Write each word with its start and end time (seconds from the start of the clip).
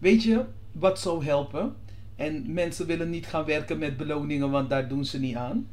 Weet 0.00 0.22
je 0.22 0.44
wat 0.72 1.00
zou 1.00 1.24
helpen? 1.24 1.74
En 2.16 2.52
mensen 2.52 2.86
willen 2.86 3.10
niet 3.10 3.26
gaan 3.26 3.44
werken 3.44 3.78
met 3.78 3.96
beloningen, 3.96 4.50
want 4.50 4.70
daar 4.70 4.88
doen 4.88 5.04
ze 5.04 5.20
niet 5.20 5.36
aan. 5.36 5.68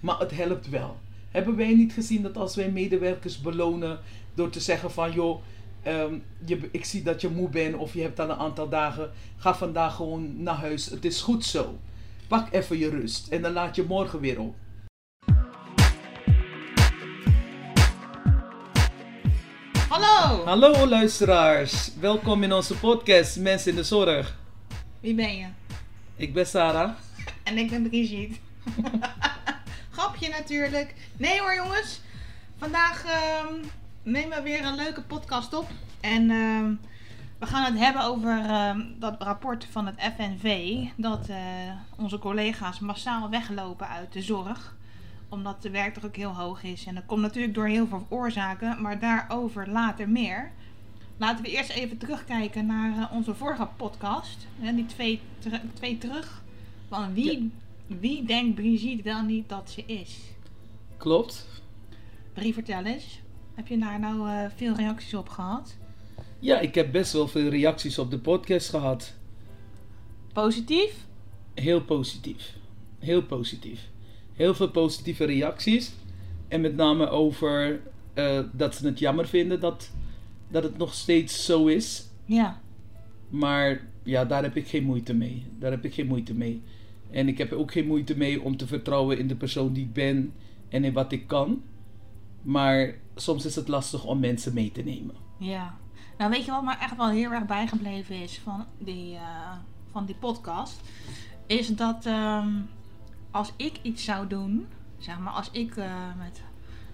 Maar 0.00 0.18
het 0.18 0.30
helpt 0.30 0.68
wel. 0.68 0.96
Hebben 1.30 1.56
wij 1.56 1.74
niet 1.74 1.92
gezien 1.92 2.22
dat 2.22 2.36
als 2.36 2.54
wij 2.56 2.70
medewerkers 2.70 3.40
belonen 3.40 3.98
door 4.34 4.50
te 4.50 4.60
zeggen 4.60 4.90
van 4.90 5.12
joh, 5.12 5.42
ehm, 5.82 6.14
je, 6.44 6.68
ik 6.72 6.84
zie 6.84 7.02
dat 7.02 7.20
je 7.20 7.28
moe 7.28 7.48
bent 7.48 7.76
of 7.76 7.94
je 7.94 8.02
hebt 8.02 8.20
al 8.20 8.30
een 8.30 8.36
aantal 8.36 8.68
dagen, 8.68 9.10
ga 9.36 9.54
vandaag 9.54 9.94
gewoon 9.94 10.42
naar 10.42 10.54
huis. 10.54 10.86
Het 10.86 11.04
is 11.04 11.20
goed 11.20 11.44
zo. 11.44 11.78
Pak 12.28 12.52
even 12.52 12.78
je 12.78 12.88
rust 12.88 13.28
en 13.28 13.42
dan 13.42 13.52
laat 13.52 13.76
je 13.76 13.82
morgen 13.82 14.20
weer 14.20 14.40
op. 14.40 14.54
Hallo! 20.00 20.44
Hallo 20.44 20.86
luisteraars, 20.86 21.90
welkom 21.94 22.42
in 22.42 22.52
onze 22.52 22.78
podcast 22.78 23.36
Mensen 23.38 23.70
in 23.70 23.76
de 23.76 23.82
Zorg. 23.82 24.36
Wie 25.00 25.14
ben 25.14 25.36
je? 25.36 25.46
Ik 26.16 26.34
ben 26.34 26.46
Sarah. 26.46 26.90
En 27.42 27.58
ik 27.58 27.70
ben 27.70 27.88
Brigitte. 27.88 28.38
Grapje 29.92 30.28
natuurlijk. 30.28 30.94
Nee 31.16 31.40
hoor 31.40 31.54
jongens. 31.54 32.00
Vandaag 32.58 33.04
ehm, 33.04 33.54
nemen 34.02 34.36
we 34.36 34.42
weer 34.42 34.64
een 34.64 34.74
leuke 34.74 35.02
podcast 35.02 35.54
op. 35.54 35.68
En 36.00 36.30
ehm, 36.30 36.74
we 37.38 37.46
gaan 37.46 37.64
het 37.64 37.78
hebben 37.78 38.02
over 38.02 38.44
ehm, 38.44 38.80
dat 38.98 39.22
rapport 39.22 39.66
van 39.70 39.86
het 39.86 40.12
FNV. 40.16 40.74
Dat 40.96 41.28
eh, 41.28 41.36
onze 41.96 42.18
collega's 42.18 42.78
massaal 42.78 43.30
weglopen 43.30 43.88
uit 43.88 44.12
de 44.12 44.22
zorg. 44.22 44.76
Omdat 45.30 45.62
de 45.62 45.70
werkdruk 45.70 46.16
heel 46.16 46.34
hoog 46.34 46.62
is. 46.62 46.84
En 46.86 46.94
dat 46.94 47.06
komt 47.06 47.20
natuurlijk 47.20 47.54
door 47.54 47.66
heel 47.66 47.86
veel 47.86 48.06
oorzaken. 48.08 48.82
Maar 48.82 48.98
daarover 48.98 49.68
later 49.70 50.08
meer. 50.08 50.50
Laten 51.16 51.44
we 51.44 51.50
eerst 51.50 51.70
even 51.70 51.98
terugkijken 51.98 52.66
naar 52.66 52.98
eh, 52.98 53.12
onze 53.16 53.34
vorige 53.34 53.68
podcast. 53.76 54.46
Die 54.74 54.86
twee, 54.86 55.20
ter- 55.38 55.60
twee 55.74 55.98
terug. 55.98 56.42
Van 56.88 57.14
wie, 57.14 57.50
wie 57.86 58.24
denkt 58.24 58.54
Brigitte 58.54 59.02
wel 59.02 59.22
niet 59.22 59.48
dat 59.48 59.70
ze 59.70 59.84
is? 59.86 60.18
Klopt. 60.96 61.46
Brie, 62.32 62.54
vertel 62.54 62.84
eens. 62.84 63.20
Heb 63.54 63.66
je 63.66 63.78
daar 63.78 64.00
nou 64.00 64.28
eh, 64.28 64.44
veel 64.56 64.74
reacties 64.74 65.14
op 65.14 65.28
gehad? 65.28 65.76
Ja, 66.38 66.58
ik 66.58 66.74
heb 66.74 66.92
best 66.92 67.12
wel 67.12 67.28
veel 67.28 67.48
reacties 67.48 67.98
op 67.98 68.10
de 68.10 68.18
podcast 68.18 68.68
gehad. 68.68 69.14
Positief? 70.32 70.92
Heel 71.54 71.80
positief. 71.82 72.54
Heel 72.98 73.22
positief. 73.22 73.80
Heel 74.40 74.54
veel 74.54 74.70
positieve 74.70 75.24
reacties. 75.24 75.92
En 76.48 76.60
met 76.60 76.76
name 76.76 77.08
over 77.08 77.80
eh, 78.14 78.40
dat 78.52 78.74
ze 78.74 78.86
het 78.86 78.98
jammer 78.98 79.28
vinden 79.28 79.60
dat, 79.60 79.90
dat 80.48 80.62
het 80.62 80.78
nog 80.78 80.94
steeds 80.94 81.44
zo 81.44 81.66
is. 81.66 82.08
Ja. 82.24 82.60
Maar 83.28 83.80
ja, 84.02 84.24
daar 84.24 84.42
heb 84.42 84.56
ik 84.56 84.68
geen 84.68 84.84
moeite 84.84 85.14
mee. 85.14 85.46
Daar 85.58 85.70
heb 85.70 85.84
ik 85.84 85.94
geen 85.94 86.06
moeite 86.06 86.34
mee. 86.34 86.62
En 87.10 87.28
ik 87.28 87.38
heb 87.38 87.52
ook 87.52 87.72
geen 87.72 87.86
moeite 87.86 88.16
mee 88.16 88.42
om 88.42 88.56
te 88.56 88.66
vertrouwen 88.66 89.18
in 89.18 89.26
de 89.26 89.36
persoon 89.36 89.72
die 89.72 89.84
ik 89.84 89.92
ben 89.92 90.32
en 90.68 90.84
in 90.84 90.92
wat 90.92 91.12
ik 91.12 91.26
kan. 91.26 91.62
Maar 92.42 92.94
soms 93.14 93.44
is 93.44 93.56
het 93.56 93.68
lastig 93.68 94.04
om 94.04 94.20
mensen 94.20 94.54
mee 94.54 94.72
te 94.72 94.82
nemen. 94.82 95.14
Ja. 95.38 95.76
Nou, 96.18 96.30
weet 96.30 96.44
je 96.44 96.50
wat 96.50 96.64
me 96.64 96.76
echt 96.76 96.96
wel 96.96 97.08
heel 97.08 97.30
erg 97.30 97.46
bijgebleven 97.46 98.22
is 98.22 98.38
van 98.38 98.64
die, 98.78 99.14
eh, 99.14 99.52
van 99.90 100.06
die 100.06 100.16
podcast? 100.16 100.80
Is 101.46 101.68
dat 101.68 102.06
ehm, 102.06 102.48
als 103.30 103.52
ik 103.56 103.72
iets 103.82 104.04
zou 104.04 104.26
doen, 104.26 104.66
zeg 104.98 105.18
maar, 105.18 105.32
als 105.32 105.48
ik 105.52 105.76
eh, 105.76 105.92
met 106.18 106.40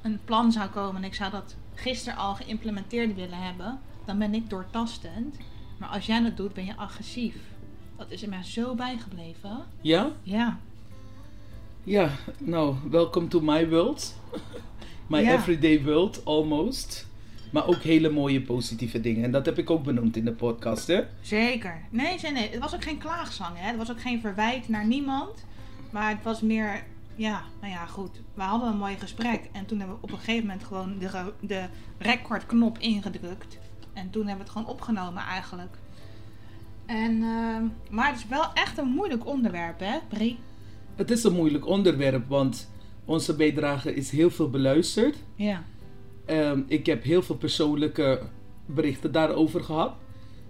een 0.03 0.19
plan 0.25 0.53
zou 0.53 0.69
komen 0.69 0.97
en 1.03 1.09
ik 1.09 1.15
zou 1.15 1.31
dat 1.31 1.57
gisteren 1.75 2.19
al 2.19 2.35
geïmplementeerd 2.35 3.15
willen 3.15 3.39
hebben, 3.43 3.79
dan 4.05 4.19
ben 4.19 4.35
ik 4.35 4.51
doortastend. 4.51 5.37
Maar 5.79 5.89
als 5.89 6.07
jij 6.07 6.23
dat 6.23 6.37
doet, 6.37 6.55
ben 6.55 6.65
je 6.65 6.77
agressief. 6.77 7.37
Dat 7.97 8.11
is 8.11 8.23
er 8.23 8.29
mij 8.29 8.43
zo 8.43 8.75
bijgebleven. 8.75 9.65
Ja? 9.81 10.11
Ja. 10.23 10.59
Ja, 11.85 12.11
nou, 12.39 12.77
welcome 12.91 13.29
to 13.29 13.41
my 13.41 13.69
world. 13.69 14.15
my 15.07 15.21
Ja. 15.23 15.33
everyday 15.33 15.83
world, 15.83 16.25
almost. 16.25 17.07
Maar 17.53 17.67
ook 17.67 17.83
hele 17.83 18.09
mooie 18.11 18.43
positieve 18.43 19.01
dingen. 19.01 19.25
En 19.25 19.31
dat 19.31 19.47
heb 19.47 19.59
ik 19.59 19.71
ook 19.71 19.83
benoemd 19.85 20.17
in 20.17 20.25
de 20.25 20.33
podcast, 20.33 20.87
hè? 20.87 21.01
Zeker. 21.21 21.81
Nee, 21.91 22.19
nee, 22.23 22.33
nee. 22.33 22.51
Het 22.51 22.59
was 22.61 22.75
ook 22.75 22.85
geen 22.85 22.99
klaagzang, 22.99 23.57
hè. 23.59 23.67
Het 23.67 23.77
was 23.77 23.91
ook 23.91 24.01
geen 24.01 24.21
verwijt 24.21 24.69
naar 24.69 24.87
niemand. 24.87 25.45
Maar 25.97 26.11
het 26.11 26.23
was 26.23 26.41
meer, 26.41 26.85
ja, 27.15 27.43
nou 27.61 27.73
ja, 27.73 27.87
goed. 27.87 28.21
We 28.35 28.43
hadden 28.43 28.69
een 28.69 28.77
mooi 28.77 28.97
gesprek. 28.97 29.41
En 29.53 29.67
toen 29.67 29.79
hebben 29.79 29.97
we 29.97 30.03
op 30.03 30.13
een 30.13 30.19
gegeven 30.19 30.47
moment 30.47 30.65
gewoon 30.65 30.99
de, 30.99 31.09
de 31.41 31.65
recordknop 31.99 32.79
ingedrukt. 32.79 33.59
En 33.93 34.11
toen 34.11 34.27
hebben 34.27 34.45
we 34.47 34.51
het 34.51 34.53
gewoon 34.53 34.69
opgenomen 34.69 35.23
eigenlijk. 35.23 35.77
En, 36.87 37.23
ehm, 37.23 37.65
maar 37.91 38.09
het 38.09 38.17
is 38.17 38.27
wel 38.27 38.53
echt 38.55 38.79
een 38.79 38.89
moeilijk 38.89 39.27
onderwerp, 39.27 39.81
hè, 39.81 39.99
Brie? 40.09 40.39
Het 40.95 41.11
is 41.11 41.25
een 41.25 41.33
moeilijk 41.33 41.67
onderwerp, 41.67 42.29
want 42.29 42.71
onze 43.05 43.37
bijdrage 43.37 43.95
is 43.95 44.11
heel 44.11 44.31
veel 44.31 44.51
beluisterd. 44.51 45.17
Ja. 45.35 45.65
Ehm, 46.25 46.63
ik 46.67 46.87
heb 46.87 47.03
heel 47.03 47.23
veel 47.23 47.37
persoonlijke 47.37 48.23
berichten 48.67 49.13
daarover 49.13 49.63
gehad. 49.63 49.95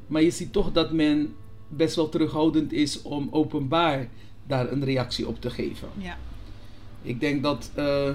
Maar 0.07 0.23
je 0.23 0.31
ziet 0.31 0.53
toch 0.53 0.73
dat 0.73 0.93
men 0.93 1.35
best 1.69 1.97
wel 1.97 2.09
terughoudend 2.09 2.73
is 2.73 3.03
om 3.03 3.29
openbaar 3.31 4.09
daar 4.47 4.73
een 4.73 4.85
reactie 4.85 5.29
op 5.29 5.41
te 5.41 5.51
geven. 5.51 5.89
Ja. 5.99 6.19
Ik 7.03 7.21
denk 7.21 7.43
dat, 7.43 7.71
eh, 7.75 8.11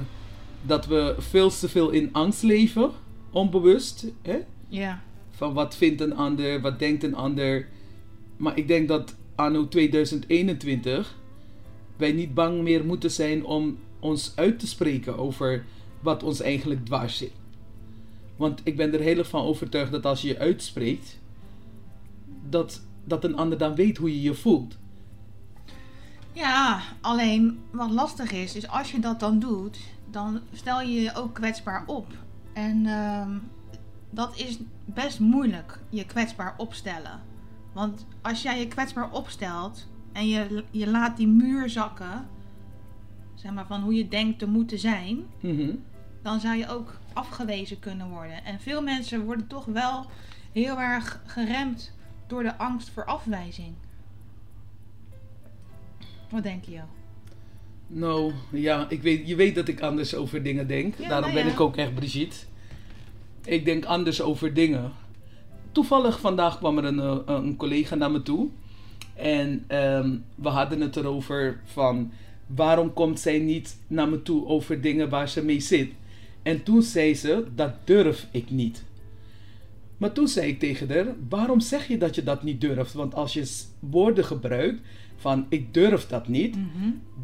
dat 0.62 0.86
we 0.86 1.16
veel 1.20 1.50
te 1.50 1.70
veel 1.70 1.90
in 1.90 2.10
angst 2.12 2.44
leven, 2.44 2.92
onbewust. 3.32 4.06
Hè? 4.22 4.38
Ja. 4.68 5.02
Van 5.32 5.54
wat 5.54 5.76
vindt 5.76 6.02
een 6.02 6.16
ander, 6.16 6.62
wat 6.62 6.80
denkt 6.80 7.04
een 7.04 7.16
ander. 7.16 7.68
Maar 8.38 8.58
ik 8.58 8.68
denk 8.68 8.88
dat 8.88 9.16
anno 9.36 9.68
2021 9.68 11.16
wij 11.98 12.12
niet 12.12 12.34
bang 12.34 12.62
meer 12.62 12.86
moeten 12.86 13.12
zijn 13.12 13.46
om 13.46 13.78
ons 14.00 14.32
uit 14.36 14.60
te 14.60 14.68
spreken 14.68 15.18
over 15.18 15.66
wat 16.00 16.24
ons 16.24 16.42
eigenlijk 16.42 16.86
dwars 16.86 17.18
zit. 17.18 17.32
Want 18.36 18.62
ik 18.64 18.76
ben 18.76 18.94
er 18.94 19.00
heel 19.00 19.18
erg 19.18 19.28
van 19.28 19.44
overtuigd 19.44 19.92
dat 19.92 20.06
als 20.06 20.22
je 20.22 20.28
je 20.28 20.38
uitspreekt, 20.38 21.20
dat, 22.50 22.82
dat 23.04 23.24
een 23.24 23.36
ander 23.36 23.58
dan 23.58 23.76
weet 23.76 23.98
hoe 23.98 24.14
je 24.14 24.22
je 24.22 24.34
voelt. 24.34 24.78
Ja, 26.34 26.80
alleen 27.02 27.60
wat 27.72 27.92
lastig 27.92 28.32
is, 28.32 28.56
is 28.56 28.68
als 28.68 28.92
je 28.92 29.00
dat 29.00 29.20
dan 29.20 29.40
doet, 29.40 29.80
dan 30.10 30.40
stel 30.54 30.82
je 30.82 31.02
je 31.02 31.16
ook 31.16 31.34
kwetsbaar 31.34 31.84
op. 31.86 32.08
En 32.54 32.86
ehm, 32.86 33.32
dat 34.10 34.38
is 34.38 34.60
best 34.86 35.20
moeilijk, 35.20 35.80
je 35.90 36.06
kwetsbaar 36.06 36.54
opstellen. 36.58 37.20
Want 37.74 38.06
als 38.22 38.42
jij 38.42 38.60
je 38.60 38.68
kwetsbaar 38.68 39.12
opstelt 39.12 39.88
en 40.12 40.28
je, 40.28 40.64
je 40.72 40.88
laat 40.90 41.18
die 41.18 41.28
muur 41.28 41.70
zakken, 41.70 42.28
zeg 43.36 43.52
maar 43.52 43.68
van 43.68 43.82
hoe 43.82 43.94
je 43.94 44.08
denkt 44.08 44.40
te 44.40 44.48
moeten 44.48 44.80
zijn, 44.80 45.24
Mhm. 45.42 45.76
dan 46.22 46.40
zou 46.40 46.56
je 46.56 46.68
ook 46.70 47.00
afgewezen 47.14 47.80
kunnen 47.80 48.10
worden. 48.10 48.46
En 48.46 48.60
veel 48.60 48.82
mensen 48.82 49.26
worden 49.26 49.48
toch 49.48 49.66
wel 49.66 50.06
heel 50.52 50.80
erg 50.80 51.22
geremd 51.26 51.94
door 52.28 52.44
de 52.44 52.58
angst 52.58 52.90
voor 52.90 53.06
afwijzing. 53.06 53.74
Wat 56.32 56.44
denk 56.44 56.66
je? 56.66 56.80
Nou, 57.88 58.34
ja, 58.52 58.90
ik 58.90 59.02
weet, 59.02 59.28
je 59.28 59.36
weet 59.36 59.56
dat 59.56 59.68
ik 59.68 59.82
anders 59.82 60.16
over 60.16 60.44
dingen 60.44 60.68
denk. 60.68 60.96
Ja, 60.98 61.10
Daarom 61.10 61.30
nou 61.30 61.34
ben 61.34 61.46
ja. 61.46 61.52
ik 61.52 61.60
ook 61.60 61.78
echt 61.78 61.96
Brigitte. 61.96 62.36
Ik 63.44 63.66
denk 63.66 63.86
anders 63.86 64.22
over 64.22 64.54
dingen. 64.54 64.92
Toevallig 65.72 66.20
vandaag 66.20 66.58
kwam 66.58 66.78
er 66.78 66.84
een, 66.84 67.00
eh, 67.00 67.18
een 67.26 67.56
collega 67.56 67.96
naar 67.96 68.12
me 68.12 68.22
toe. 68.22 68.50
En 69.16 69.64
ehm, 69.68 70.18
we 70.36 70.50
hadden 70.50 70.82
het 70.82 70.96
erover 70.96 71.60
van... 71.64 72.12
Waarom 72.56 72.94
komt 72.94 73.20
zij 73.20 73.40
niet 73.40 73.78
naar 73.88 74.10
me 74.10 74.22
toe 74.22 74.46
over 74.46 74.82
dingen 74.82 75.10
waar 75.10 75.30
ze 75.30 75.44
mee 75.44 75.60
zit? 75.60 75.92
En 76.42 76.64
toen 76.64 76.82
zei 76.82 77.16
ze, 77.16 77.46
dat 77.56 77.74
durf 77.84 78.28
ik 78.32 78.50
niet. 78.50 78.84
Maar 79.98 80.12
toen 80.12 80.28
zei 80.28 80.48
ik 80.48 80.60
tegen 80.60 80.90
haar, 80.90 81.06
waarom 81.30 81.60
zeg 81.60 81.88
je 81.88 81.98
dat 81.98 82.16
je 82.16 82.24
dat 82.24 82.44
niet 82.44 82.62
durft? 82.62 82.94
Want 82.94 83.16
als 83.16 83.34
je 83.34 83.52
woorden 83.80 84.26
gebruikt 84.26 84.82
van 85.22 85.46
ik 85.50 85.74
durf 85.74 86.08
dat 86.08 86.28
niet, 86.28 86.56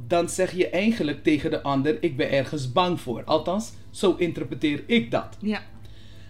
dan 0.07 0.29
zeg 0.29 0.51
je 0.51 0.69
eigenlijk 0.69 1.23
tegen 1.23 1.51
de 1.51 1.61
ander: 1.61 2.03
Ik 2.03 2.17
ben 2.17 2.31
ergens 2.31 2.71
bang 2.71 3.01
voor. 3.01 3.23
Althans, 3.23 3.73
zo 3.89 4.15
interpreteer 4.17 4.83
ik 4.85 5.11
dat. 5.11 5.37
Ja. 5.41 5.61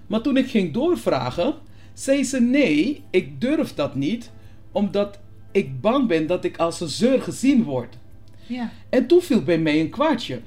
Maar 0.07 0.21
toen 0.21 0.37
ik 0.37 0.49
ging 0.49 0.73
doorvragen, 0.73 1.53
zei 1.93 2.23
ze: 2.23 2.41
Nee, 2.41 3.03
ik 3.09 3.41
durf 3.41 3.73
dat 3.73 3.95
niet, 3.95 4.31
omdat 4.71 5.19
ik 5.51 5.81
bang 5.81 6.07
ben 6.07 6.27
dat 6.27 6.43
ik 6.43 6.57
als 6.57 6.81
een 6.81 6.87
zeur 6.87 7.21
gezien 7.21 7.63
word. 7.63 7.97
Ja. 8.45 8.71
En 8.89 9.07
toen 9.07 9.21
viel 9.21 9.43
bij 9.43 9.59
mij 9.59 9.79
een 9.79 9.89
kwartje. 9.89 10.41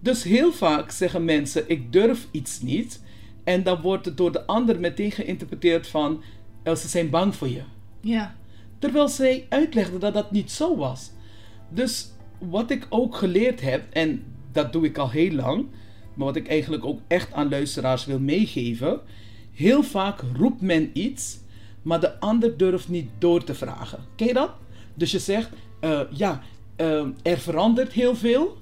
Dus 0.00 0.22
heel 0.22 0.52
vaak 0.52 0.90
zeggen 0.90 1.24
mensen: 1.24 1.64
Ik 1.66 1.92
durf 1.92 2.26
iets 2.30 2.60
niet. 2.60 3.02
En 3.44 3.62
dan 3.62 3.80
wordt 3.80 4.04
het 4.04 4.16
door 4.16 4.32
de 4.32 4.46
ander 4.46 4.80
meteen 4.80 5.10
geïnterpreteerd 5.10 5.86
van: 5.86 6.22
"Oh, 6.64 6.74
Ze 6.74 6.88
zijn 6.88 7.10
bang 7.10 7.34
voor 7.34 7.48
je. 7.48 7.62
Ja. 8.00 8.34
Terwijl 8.82 9.08
zij 9.08 9.46
uitlegde 9.48 9.98
dat 9.98 10.14
dat 10.14 10.30
niet 10.30 10.50
zo 10.50 10.76
was. 10.76 11.10
Dus 11.68 12.10
wat 12.38 12.70
ik 12.70 12.86
ook 12.88 13.16
geleerd 13.16 13.60
heb, 13.60 13.84
en 13.92 14.24
dat 14.52 14.72
doe 14.72 14.84
ik 14.84 14.98
al 14.98 15.10
heel 15.10 15.32
lang, 15.32 15.66
maar 16.14 16.26
wat 16.26 16.36
ik 16.36 16.48
eigenlijk 16.48 16.84
ook 16.84 17.00
echt 17.06 17.32
aan 17.32 17.48
luisteraars 17.48 18.04
wil 18.04 18.18
meegeven. 18.18 19.00
Heel 19.52 19.82
vaak 19.82 20.20
roept 20.36 20.60
men 20.60 20.90
iets, 20.92 21.38
maar 21.82 22.00
de 22.00 22.20
ander 22.20 22.56
durft 22.56 22.88
niet 22.88 23.08
door 23.18 23.44
te 23.44 23.54
vragen. 23.54 23.98
Ken 24.16 24.26
je 24.26 24.32
dat? 24.32 24.50
Dus 24.94 25.10
je 25.10 25.18
zegt, 25.18 25.50
eh, 25.80 26.00
ja, 26.10 26.42
eh, 26.76 27.06
er 27.22 27.38
verandert 27.38 27.92
heel 27.92 28.16
veel, 28.16 28.56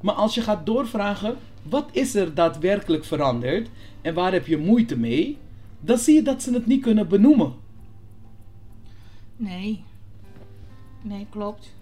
maar 0.00 0.14
als 0.14 0.34
je 0.34 0.40
gaat 0.40 0.66
doorvragen, 0.66 1.36
wat 1.62 1.88
is 1.92 2.14
er 2.14 2.34
daadwerkelijk 2.34 3.04
veranderd 3.04 3.68
en 4.02 4.14
waar 4.14 4.32
heb 4.32 4.46
je 4.46 4.58
moeite 4.58 4.98
mee, 4.98 5.38
dan 5.80 5.98
zie 5.98 6.14
je 6.14 6.22
dat 6.22 6.42
ze 6.42 6.52
het 6.52 6.66
niet 6.66 6.82
kunnen 6.82 7.08
benoemen. 7.08 7.64
Nee. 9.36 9.84
Nee, 11.02 11.26
klopt. 11.30 11.74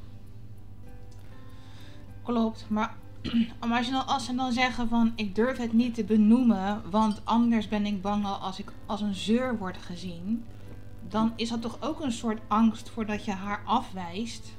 Klopt, 2.22 2.66
maar 2.68 2.96
als, 3.58 3.90
als 4.06 4.24
ze 4.24 4.34
dan 4.34 4.52
zeggen 4.52 4.88
van 4.88 5.12
ik 5.16 5.34
durf 5.34 5.56
het 5.56 5.72
niet 5.72 5.94
te 5.94 6.04
benoemen, 6.04 6.82
want 6.90 7.20
anders 7.24 7.68
ben 7.68 7.86
ik 7.86 8.02
bang 8.02 8.24
al 8.24 8.34
als 8.34 8.58
ik 8.58 8.72
als 8.86 9.00
een 9.00 9.14
zeur 9.14 9.58
word 9.58 9.76
gezien, 9.76 10.44
dan 11.08 11.32
is 11.36 11.48
dat 11.48 11.62
toch 11.62 11.76
ook 11.80 12.00
een 12.00 12.12
soort 12.12 12.40
angst 12.46 12.90
voordat 12.90 13.24
je 13.24 13.30
haar 13.30 13.62
afwijst. 13.64 14.52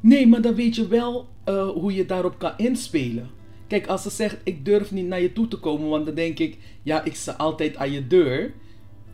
Nee, 0.00 0.26
maar 0.26 0.40
dan 0.40 0.54
weet 0.54 0.74
je 0.74 0.88
wel 0.88 1.28
eh, 1.44 1.68
hoe 1.68 1.94
je 1.94 2.06
daarop 2.06 2.38
kan 2.38 2.52
inspelen. 2.56 3.30
Kijk, 3.66 3.86
als 3.86 4.02
ze 4.02 4.10
zegt 4.10 4.36
ik 4.44 4.64
durf 4.64 4.90
niet 4.90 5.06
naar 5.06 5.20
je 5.20 5.32
toe 5.32 5.48
te 5.48 5.56
komen, 5.56 5.88
want 5.88 6.06
dan 6.06 6.14
denk 6.14 6.38
ik, 6.38 6.58
ja, 6.82 7.04
ik 7.04 7.14
sta 7.14 7.32
altijd 7.32 7.76
aan 7.76 7.90
je 7.90 8.06
deur. 8.06 8.54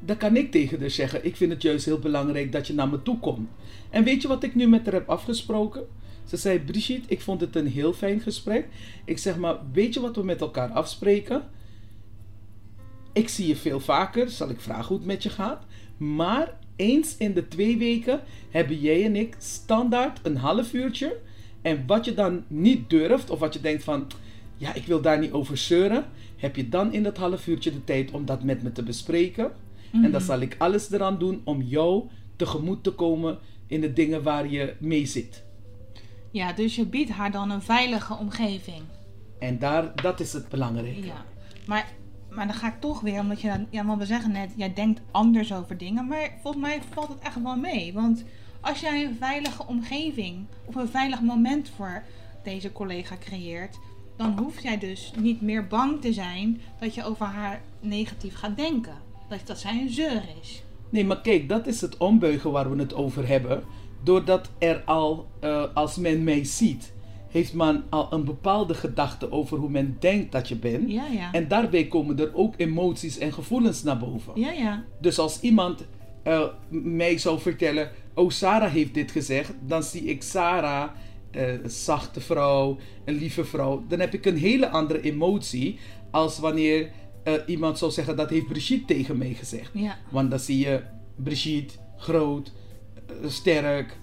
Dan 0.07 0.17
kan 0.17 0.37
ik 0.37 0.51
tegen 0.51 0.81
haar 0.81 0.91
zeggen, 0.91 1.25
ik 1.25 1.37
vind 1.37 1.53
het 1.53 1.63
juist 1.63 1.85
heel 1.85 1.99
belangrijk 1.99 2.53
dat 2.53 2.67
je 2.67 2.75
naar 2.75 2.89
me 2.89 3.03
toe 3.03 3.19
komt. 3.19 3.49
En 3.91 4.05
weet 4.05 4.23
je 4.23 4.29
wat 4.29 4.43
ik 4.43 4.55
nu 4.55 4.69
met 4.69 4.85
haar 4.85 4.95
heb 4.95 5.09
afgesproken? 5.09 5.87
Ze 6.25 6.37
zei, 6.37 6.61
Brigitte, 6.61 7.09
ik 7.09 7.21
vond 7.21 7.41
het 7.41 7.57
een 7.57 7.67
heel 7.67 7.93
fijn 7.93 8.21
gesprek. 8.21 8.69
Ik 9.05 9.19
zeg 9.19 9.37
maar, 9.37 9.57
weet 9.73 9.95
je 9.95 10.01
wat 10.01 10.17
we 10.17 10.23
met 10.23 10.41
elkaar 10.41 10.69
afspreken? 10.69 11.43
Ik 13.13 13.29
zie 13.29 13.47
je 13.47 13.57
veel 13.57 13.81
vaker, 13.81 14.31
zal 14.31 14.51
ik 14.51 14.61
vragen 14.61 14.87
hoe 14.87 14.97
het 14.97 15.07
met 15.07 15.23
je 15.23 15.31
gaat. 15.31 15.65
Maar 15.97 16.53
eens 16.77 17.17
in 17.17 17.33
de 17.33 17.49
twee 17.49 17.79
weken 17.79 18.21
hebben 18.51 18.81
jij 18.81 19.05
en 19.05 19.17
ik 19.17 19.35
standaard 19.39 20.21
een 20.23 20.37
half 20.37 20.73
uurtje. 20.73 21.17
En 21.63 21.85
wat 21.87 22.05
je 22.05 22.15
dan 22.15 22.45
niet 22.47 22.91
durft, 22.91 23.31
of 23.31 23.39
wat 23.39 23.55
je 23.55 23.61
denkt 23.61 23.85
van, 23.85 24.07
ja, 24.57 24.75
ik 24.75 24.87
wil 24.87 25.01
daar 25.01 25.19
niet 25.19 25.33
over 25.33 25.57
zeuren, 25.57 26.05
heb 26.37 26.57
je 26.57 26.69
dan 26.69 26.93
in 26.93 27.03
dat 27.03 27.17
half 27.17 27.47
uurtje 27.47 27.73
de 27.73 27.85
tijd 27.85 28.11
om 28.11 28.25
dat 28.25 28.43
met 28.43 28.63
me 28.63 28.73
te 28.73 28.83
bespreken. 28.83 29.53
En 29.93 30.01
dan 30.03 30.11
Mhm. 30.11 30.21
zal 30.21 30.41
ik 30.41 30.55
alles 30.59 30.91
eraan 30.93 31.19
doen 31.19 31.41
om 31.45 31.63
jou 31.63 32.09
tegemoet 32.37 32.83
te 32.83 32.91
komen 32.91 33.39
in 33.67 33.81
de 33.81 33.93
dingen 33.93 34.23
waar 34.23 34.49
je 34.51 34.77
mee 34.79 35.07
zit. 35.07 35.45
Ja, 36.31 36.53
dus 36.53 36.77
je 36.77 36.87
biedt 36.87 37.11
haar 37.11 37.31
dan 37.31 37.51
een 37.51 37.63
veilige 37.63 38.15
omgeving. 38.15 38.83
En 39.39 39.59
daar, 39.59 40.03
dat 40.03 40.21
is 40.21 40.33
het 40.33 40.49
belangrijke. 40.49 41.07
Ja, 41.07 41.25
maar, 41.67 41.87
maar 42.31 42.47
dan 42.47 42.57
ga 42.57 42.69
ik 42.69 42.81
toch 42.81 43.01
weer, 43.01 43.21
omdat 43.21 43.41
je, 43.41 43.49
dan- 43.49 43.67
ja, 43.71 43.85
want 43.85 43.99
we 43.99 44.07
zeggen 44.07 44.33
net, 44.33 44.53
jij 44.57 44.73
denkt 44.73 45.01
anders 45.11 45.53
over 45.55 45.77
dingen, 45.79 46.07
maar 46.07 46.31
volgens 46.43 46.63
mij 46.63 46.81
valt 46.91 47.09
het 47.09 47.19
echt 47.19 47.43
wel 47.43 47.57
mee. 47.57 47.93
Want 47.93 48.25
als 48.61 48.81
jij 48.81 49.05
een 49.05 49.17
veilige 49.17 49.67
omgeving 49.67 50.47
of 50.65 50.75
een 50.75 50.89
veilig 50.89 51.21
moment 51.21 51.71
voor 51.77 52.03
deze 52.43 52.73
collega 52.73 53.17
creëert, 53.21 53.79
dan 54.17 54.39
hoef 54.39 54.63
jij 54.63 54.79
dus 54.79 55.13
niet 55.19 55.41
meer 55.41 55.67
bang 55.67 56.01
te 56.01 56.13
zijn 56.13 56.61
dat 56.81 56.95
je 56.95 57.05
over 57.05 57.27
haar 57.27 57.61
negatief 57.81 58.35
gaat 58.35 58.57
denken. 58.57 58.95
Dat, 59.29 59.41
dat 59.45 59.59
zij 59.59 59.81
een 59.81 59.91
zeur 59.91 60.23
is. 60.41 60.63
Nee, 60.91 61.05
maar 61.05 61.21
kijk, 61.21 61.49
dat 61.49 61.67
is 61.67 61.81
het 61.81 61.97
ombuigen 61.97 62.51
waar 62.51 62.71
we 62.71 62.83
het 62.83 62.95
over 62.95 63.29
hebben. 63.29 63.63
Doordat 64.03 64.51
er 64.59 64.83
al, 64.85 65.27
eh, 65.41 65.65
als 65.75 65.97
men 65.97 66.25
mij 66.25 66.45
ziet, 66.45 66.93
heeft 67.29 67.55
men 67.55 67.85
al 67.91 68.13
een 68.13 68.25
bepaalde 68.25 68.75
gedachte 68.75 69.33
over 69.33 69.59
hoe 69.59 69.71
men 69.71 69.97
denkt 70.01 70.33
dat 70.33 70.49
je 70.49 70.57
bent. 70.57 70.91
Ja, 70.91 71.07
ja. 71.07 71.33
En 71.33 71.49
daarbij 71.49 71.87
komen 71.87 72.19
er 72.19 72.35
ook 72.35 72.55
emoties 72.57 73.19
en 73.19 73.33
gevoelens 73.33 73.83
naar 73.83 73.99
boven. 73.99 74.33
Ja, 74.35 74.51
ja. 74.51 74.85
Dus 75.01 75.19
als 75.19 75.41
iemand 75.41 75.87
eh, 76.23 76.43
mij 76.69 77.19
zou 77.19 77.41
vertellen, 77.41 77.91
oh 78.15 78.31
Sarah 78.31 78.73
heeft 78.73 78.95
dit 78.95 79.11
gezegd, 79.11 79.53
dan 79.61 79.83
zie 79.83 80.05
ik 80.05 80.23
Sarah, 80.23 80.91
eh, 81.31 81.53
een 81.53 81.71
zachte 81.71 82.21
vrouw, 82.21 82.77
een 83.05 83.15
lieve 83.15 83.45
vrouw. 83.45 83.85
Dan 83.89 84.01
heb 84.01 84.15
ik 84.15 84.27
een 84.27 84.37
hele 84.37 84.69
andere 84.69 85.01
emotie 85.01 85.79
als 86.11 86.39
wanneer 86.39 86.91
eh, 87.27 87.35
iemand 87.47 87.79
zou 87.79 87.91
zeggen, 87.91 88.17
dat 88.17 88.31
heeft 88.31 88.47
Brigitte 88.47 88.95
tegen 88.95 89.19
mij 89.19 89.35
gezegd. 89.35 89.71
Ja, 89.73 89.99
Want 90.09 90.31
dan 90.31 90.39
zie 90.39 90.59
je 90.59 90.83
Brigitte, 91.17 91.75
groot, 91.97 92.53
eh, 93.07 93.29
sterk, 93.29 93.99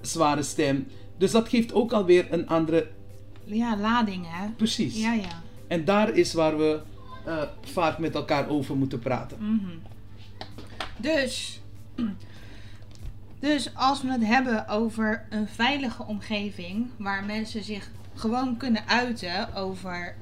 zware 0.00 0.42
stem. 0.42 0.86
Dus 1.18 1.30
dat 1.30 1.48
geeft 1.48 1.72
ook 1.72 1.92
alweer 1.92 2.32
een 2.32 2.48
andere, 2.48 2.90
ja 3.44 3.76
lading 3.76 4.24
hè. 4.28 4.48
precies. 4.56 5.00
Ja, 5.00 5.12
ja. 5.12 5.42
En 5.66 5.84
daar 5.84 6.16
is 6.16 6.32
waar 6.32 6.58
we 6.58 6.80
eh, 7.24 7.42
vaak 7.62 7.98
met 7.98 8.14
elkaar 8.14 8.48
over 8.48 8.76
moeten 8.76 8.98
praten. 8.98 9.36
Mhm. 9.40 9.76
Dus, 10.96 11.60
dus 13.40 13.74
als 13.74 14.02
we 14.02 14.12
het 14.12 14.26
hebben 14.26 14.68
over 14.68 15.26
een 15.30 15.48
veilige 15.48 16.04
omgeving 16.04 16.86
waar 16.96 17.24
mensen 17.24 17.64
zich 17.64 17.90
gewoon 18.14 18.56
kunnen 18.56 18.88
uiten 18.88 19.54
over 19.54 20.14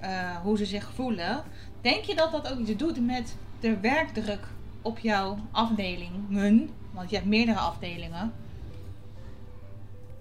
hoe 0.42 0.56
ze 0.56 0.66
zich 0.66 0.90
voelen, 0.94 1.44
denk 1.80 2.04
je 2.04 2.14
dat 2.14 2.32
dat 2.32 2.52
ook 2.52 2.58
iets 2.58 2.76
doet 2.76 3.06
met 3.06 3.36
de 3.60 3.80
werkdruk 3.80 4.46
op 4.82 4.98
jouw 4.98 5.38
afdelingen? 5.50 6.70
Want 6.92 7.10
je 7.10 7.16
hebt 7.16 7.28
meerdere 7.28 7.58
afdelingen. 7.58 8.32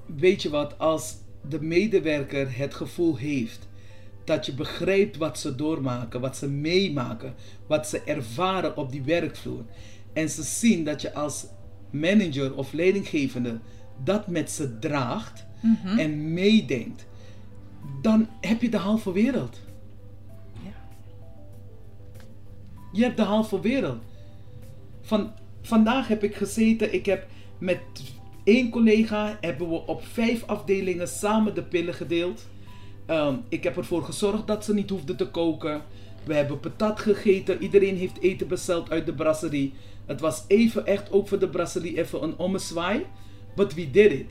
weet 0.05 0.41
je 0.41 0.49
wat, 0.49 0.79
als 0.79 1.15
de 1.49 1.61
medewerker 1.61 2.57
het 2.57 2.73
gevoel 2.73 3.15
heeft 3.17 3.67
dat 4.23 4.45
je 4.45 4.53
begrijpt 4.53 5.17
wat 5.17 5.39
ze 5.39 5.55
doormaken, 5.55 6.21
wat 6.21 6.37
ze 6.37 6.49
meemaken, 6.49 7.35
wat 7.67 7.87
ze 7.87 8.01
ervaren 8.03 8.77
op 8.77 8.91
die 8.91 9.01
werkvloer. 9.03 9.63
En 10.13 10.29
ze 10.29 10.43
zien 10.43 10.83
dat 10.83 11.01
je 11.01 11.13
als 11.13 11.45
manager 11.91 12.55
of 12.55 12.73
leidinggevende 12.73 13.59
dat 14.03 14.27
met 14.27 14.51
ze 14.51 14.79
draagt 14.79 15.45
Mhm. 15.61 15.99
en 15.99 16.33
meedenkt, 16.33 17.05
dan 18.01 18.27
heb 18.41 18.61
je 18.61 18.69
de 18.69 18.77
halve 18.77 19.11
wereld. 19.11 19.59
Je 22.97 23.03
hebt 23.03 23.17
de 23.17 23.23
halve 23.23 23.59
wereld. 23.59 24.01
Van, 25.01 25.31
vandaag 25.61 26.07
heb 26.07 26.23
ik 26.23 26.35
gezeten, 26.35 26.93
ik 26.93 27.05
heb 27.05 27.27
met 27.57 27.79
één 28.43 28.69
collega 28.69 29.37
hebben 29.41 29.69
we 29.69 29.85
op 29.85 30.05
vijf 30.05 30.43
afdelingen 30.45 31.07
samen 31.07 31.55
de 31.55 31.63
pillen 31.63 31.93
gedeeld. 31.93 32.47
Ehm, 33.05 33.35
ik 33.49 33.63
heb 33.63 33.77
ervoor 33.77 34.03
gezorgd 34.03 34.47
dat 34.47 34.65
ze 34.65 34.73
niet 34.73 34.89
hoefde 34.89 35.15
te 35.15 35.27
koken. 35.27 35.81
We 36.23 36.33
hebben 36.33 36.59
patat 36.59 36.99
gegeten. 36.99 37.61
Iedereen 37.61 37.97
heeft 37.97 38.21
eten 38.21 38.47
besteld 38.47 38.89
uit 38.89 39.05
de 39.05 39.13
brasserie. 39.13 39.73
Het 40.05 40.19
was 40.19 40.43
even 40.47 40.85
echt 40.85 41.11
ook 41.11 41.27
voor 41.27 41.39
de 41.39 41.49
brasserie 41.49 41.97
even 41.97 42.23
een 42.23 42.37
ommezwaai. 42.37 43.05
But 43.55 43.73
we 43.73 43.91
did 43.91 44.11
it. 44.11 44.25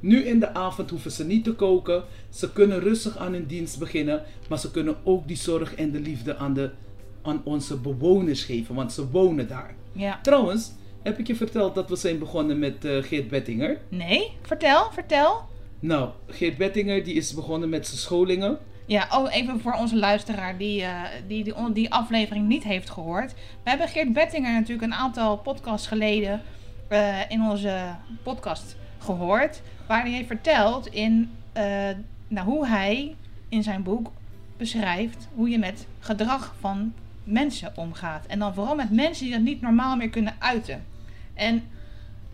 Nu 0.00 0.24
in 0.24 0.40
de 0.40 0.54
avond 0.54 0.90
hoeven 0.90 1.12
ze 1.12 1.24
niet 1.24 1.44
te 1.44 1.52
koken. 1.52 2.04
Ze 2.30 2.52
kunnen 2.52 2.80
rustig 2.80 3.16
aan 3.16 3.32
hun 3.32 3.46
dienst 3.46 3.78
beginnen. 3.78 4.22
Maar 4.48 4.58
ze 4.58 4.70
kunnen 4.70 4.96
ook 5.04 5.28
die 5.28 5.36
zorg 5.36 5.74
en 5.74 5.90
de 5.90 6.00
liefde 6.00 6.36
aan, 6.36 6.54
de, 6.54 6.70
aan 7.22 7.40
onze 7.44 7.76
bewoners 7.76 8.44
geven. 8.44 8.74
Want 8.74 8.92
ze 8.92 9.10
wonen 9.10 9.48
daar. 9.48 9.74
Ja. 9.92 10.18
Trouwens, 10.22 10.72
heb 11.02 11.18
ik 11.18 11.26
je 11.26 11.36
verteld 11.36 11.74
dat 11.74 11.88
we 11.88 11.96
zijn 11.96 12.18
begonnen 12.18 12.58
met 12.58 12.84
eh, 12.84 13.02
Geert 13.02 13.28
Bettinger? 13.28 13.78
Nee, 13.88 14.32
vertel, 14.42 14.90
vertel. 14.92 15.40
Nou, 15.80 16.10
Geert 16.26 16.56
Bettinger 16.56 17.04
die 17.04 17.14
is 17.14 17.34
begonnen 17.34 17.68
met 17.68 17.86
zijn 17.86 17.98
scholingen. 17.98 18.58
Ja, 18.86 19.08
oh, 19.10 19.34
even 19.34 19.60
voor 19.60 19.72
onze 19.72 19.96
luisteraar 19.96 20.58
die, 20.58 20.82
eh, 20.82 21.02
die, 21.26 21.44
die, 21.44 21.72
die 21.72 21.92
aflevering 21.92 22.48
niet 22.48 22.64
heeft 22.64 22.90
gehoord. 22.90 23.34
We 23.62 23.70
hebben 23.70 23.88
Geert 23.88 24.12
Bettinger 24.12 24.52
natuurlijk 24.52 24.92
een 24.92 24.98
aantal 24.98 25.36
podcasts 25.36 25.86
geleden 25.86 26.42
eh, 26.88 27.30
in 27.30 27.42
onze 27.42 27.96
podcast 28.22 28.76
gehoord. 28.98 29.62
Waar 29.86 30.02
hij 30.02 30.10
heeft 30.10 30.26
verteld 30.26 30.86
in, 30.86 31.30
eh, 31.52 31.64
nou, 32.28 32.46
hoe 32.46 32.66
hij 32.66 33.16
in 33.48 33.62
zijn 33.62 33.82
boek 33.82 34.10
beschrijft 34.56 35.28
hoe 35.34 35.48
je 35.48 35.58
met 35.58 35.86
gedrag 36.00 36.54
van 36.60 36.92
mensen 37.24 37.72
omgaat. 37.76 38.26
En 38.26 38.38
dan 38.38 38.54
vooral 38.54 38.74
met 38.74 38.90
mensen 38.90 39.24
die 39.24 39.34
dat 39.34 39.42
niet 39.42 39.60
normaal 39.60 39.96
meer 39.96 40.10
kunnen 40.10 40.34
uiten. 40.38 40.84
En 41.34 41.62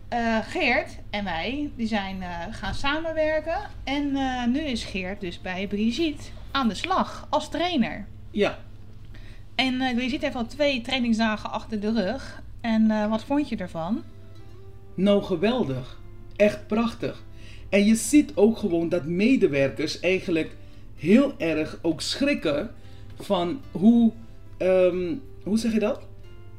eh, 0.07 0.37
Geert 0.37 0.97
en 1.09 1.23
wij 1.23 1.71
die 1.75 1.87
zijn 1.87 2.21
eh, 2.21 2.29
gaan 2.51 2.73
samenwerken. 2.73 3.57
En 3.83 4.15
eh, 4.15 4.45
nu 4.45 4.59
is 4.59 4.83
Geert 4.83 5.21
dus 5.21 5.41
bij 5.41 5.67
Brigitte 5.67 6.23
aan 6.51 6.67
de 6.67 6.75
slag 6.75 7.27
als 7.29 7.49
trainer. 7.49 8.07
Ja, 8.31 8.57
En 9.55 9.77
Brigitte 9.95 10.25
heeft 10.25 10.37
al 10.37 10.45
twee 10.45 10.81
trainingsdagen 10.81 11.51
achter 11.51 11.79
de 11.79 11.91
rug. 11.91 12.41
En 12.61 13.09
wat 13.09 13.23
vond 13.23 13.49
je 13.49 13.57
ervan? 13.57 14.03
nou 14.99 15.23
geweldig. 15.23 15.99
Echt 16.35 16.67
prachtig. 16.67 17.23
En 17.69 17.85
je 17.85 17.95
ziet 17.95 18.31
ook 18.35 18.57
gewoon 18.57 18.89
dat 18.89 19.05
medewerkers 19.05 19.99
eigenlijk 19.99 20.55
heel 20.95 21.33
erg 21.37 21.79
ook 21.81 22.01
schrikken 22.01 22.71
van 23.19 23.61
hoe, 23.71 24.11
ehm, 24.59 25.15
hoe 25.43 25.57
zeg 25.57 25.73
je 25.73 25.79
dat? 25.79 26.07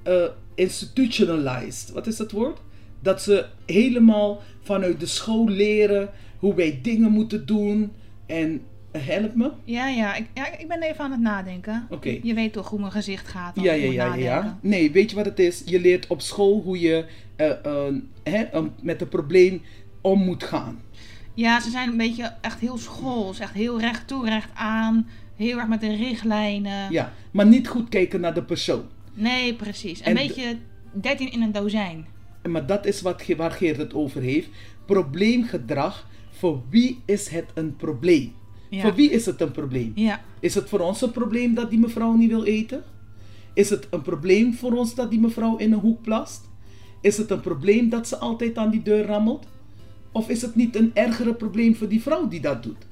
Eh, 0.02 0.24
institutionalized. 0.54 1.90
Wat 1.90 2.06
is 2.06 2.16
dat 2.16 2.30
woord? 2.30 2.60
Dat 3.00 3.22
ze 3.22 3.46
helemaal 3.66 4.42
vanuit 4.62 5.00
de 5.00 5.06
school 5.06 5.48
leren 5.48 6.10
hoe 6.38 6.54
wij 6.54 6.78
dingen 6.82 7.10
moeten 7.10 7.46
doen. 7.46 7.92
En 8.26 8.62
eh, 8.90 9.06
help 9.06 9.34
me. 9.34 9.50
Ja, 9.64 9.88
ja 9.88 10.14
ik, 10.14 10.26
ja, 10.34 10.58
ik 10.58 10.68
ben 10.68 10.82
even 10.82 11.04
aan 11.04 11.10
het 11.10 11.20
nadenken. 11.20 11.86
Oké. 11.90 12.18
Je 12.22 12.34
weet 12.34 12.52
toch 12.52 12.68
hoe 12.68 12.78
mijn 12.80 12.92
gezicht 12.92 13.28
gaat 13.28 13.60
Ja, 13.60 13.72
ja, 13.72 13.92
ja, 13.92 14.14
ja. 14.14 14.58
Nee, 14.62 14.90
weet 14.90 15.10
je 15.10 15.16
wat 15.16 15.24
het 15.24 15.38
is? 15.38 15.62
Je 15.66 15.80
leert 15.80 16.06
op 16.06 16.20
school 16.20 16.60
hoe 16.62 16.80
je 16.80 17.04
eh, 17.36 17.86
hè, 18.22 18.44
met 18.82 19.00
het 19.00 19.08
probleem 19.08 19.62
om 20.00 20.24
moet 20.24 20.44
gaan. 20.44 20.80
Ja, 21.34 21.60
ze 21.60 21.70
zijn 21.70 21.90
een 21.90 21.96
beetje 21.96 22.32
echt 22.40 22.60
heel 22.60 22.78
schools. 22.78 23.38
Echt 23.38 23.54
heel 23.54 23.80
recht 23.80 24.08
toe, 24.08 24.28
recht 24.28 24.50
aan. 24.54 25.08
Heel 25.40 25.58
erg 25.58 25.68
met 25.68 25.80
de 25.80 25.94
richtlijnen. 25.94 26.92
Ja, 26.92 27.12
maar 27.30 27.46
niet 27.46 27.68
goed 27.68 27.88
kijken 27.88 28.20
naar 28.20 28.34
de 28.34 28.42
persoon. 28.42 28.82
Nee, 29.14 29.54
precies. 29.54 30.00
Een 30.00 30.06
En 30.06 30.14
beetje 30.14 30.56
13 30.92 31.32
in 31.32 31.42
een 31.42 31.52
dozijn. 31.52 32.06
Maar 32.48 32.66
dat 32.66 32.86
is 32.86 33.00
wat, 33.00 33.26
waar 33.36 33.50
Geert 33.50 33.76
het 33.76 33.94
over 33.94 34.22
heeft. 34.22 34.48
Probleemgedrag. 34.86 36.08
Voor 36.30 36.62
wie 36.70 37.00
is 37.04 37.28
het 37.28 37.44
een 37.54 37.76
probleem? 37.76 38.32
Ja. 38.70 38.80
Voor 38.80 38.94
wie 38.94 39.10
is 39.10 39.26
het 39.26 39.40
een 39.40 39.50
probleem? 39.50 39.92
Ja. 39.94 40.20
Is 40.40 40.54
het 40.54 40.68
voor 40.68 40.80
ons 40.80 41.02
een 41.02 41.10
probleem 41.10 41.54
dat 41.54 41.70
die 41.70 41.78
mevrouw 41.78 42.16
niet 42.16 42.30
wil 42.30 42.44
eten? 42.44 42.82
Is 43.54 43.70
het 43.70 43.86
een 43.90 44.02
probleem 44.02 44.54
voor 44.54 44.72
ons 44.72 44.94
dat 44.94 45.10
die 45.10 45.20
mevrouw 45.20 45.56
in 45.56 45.72
een 45.72 45.78
hoek 45.78 46.02
plast? 46.02 46.48
Is 47.00 47.16
het 47.16 47.30
een 47.30 47.40
probleem 47.40 47.88
dat 47.88 48.08
ze 48.08 48.16
altijd 48.16 48.58
aan 48.58 48.70
die 48.70 48.82
deur 48.82 49.06
rammelt? 49.06 49.46
Of 50.12 50.28
is 50.28 50.42
het 50.42 50.54
niet 50.54 50.76
een 50.76 50.90
ergere 50.94 51.34
probleem 51.34 51.76
voor 51.76 51.88
die 51.88 52.02
vrouw 52.02 52.28
die 52.28 52.40
dat 52.40 52.62
doet? 52.62 52.86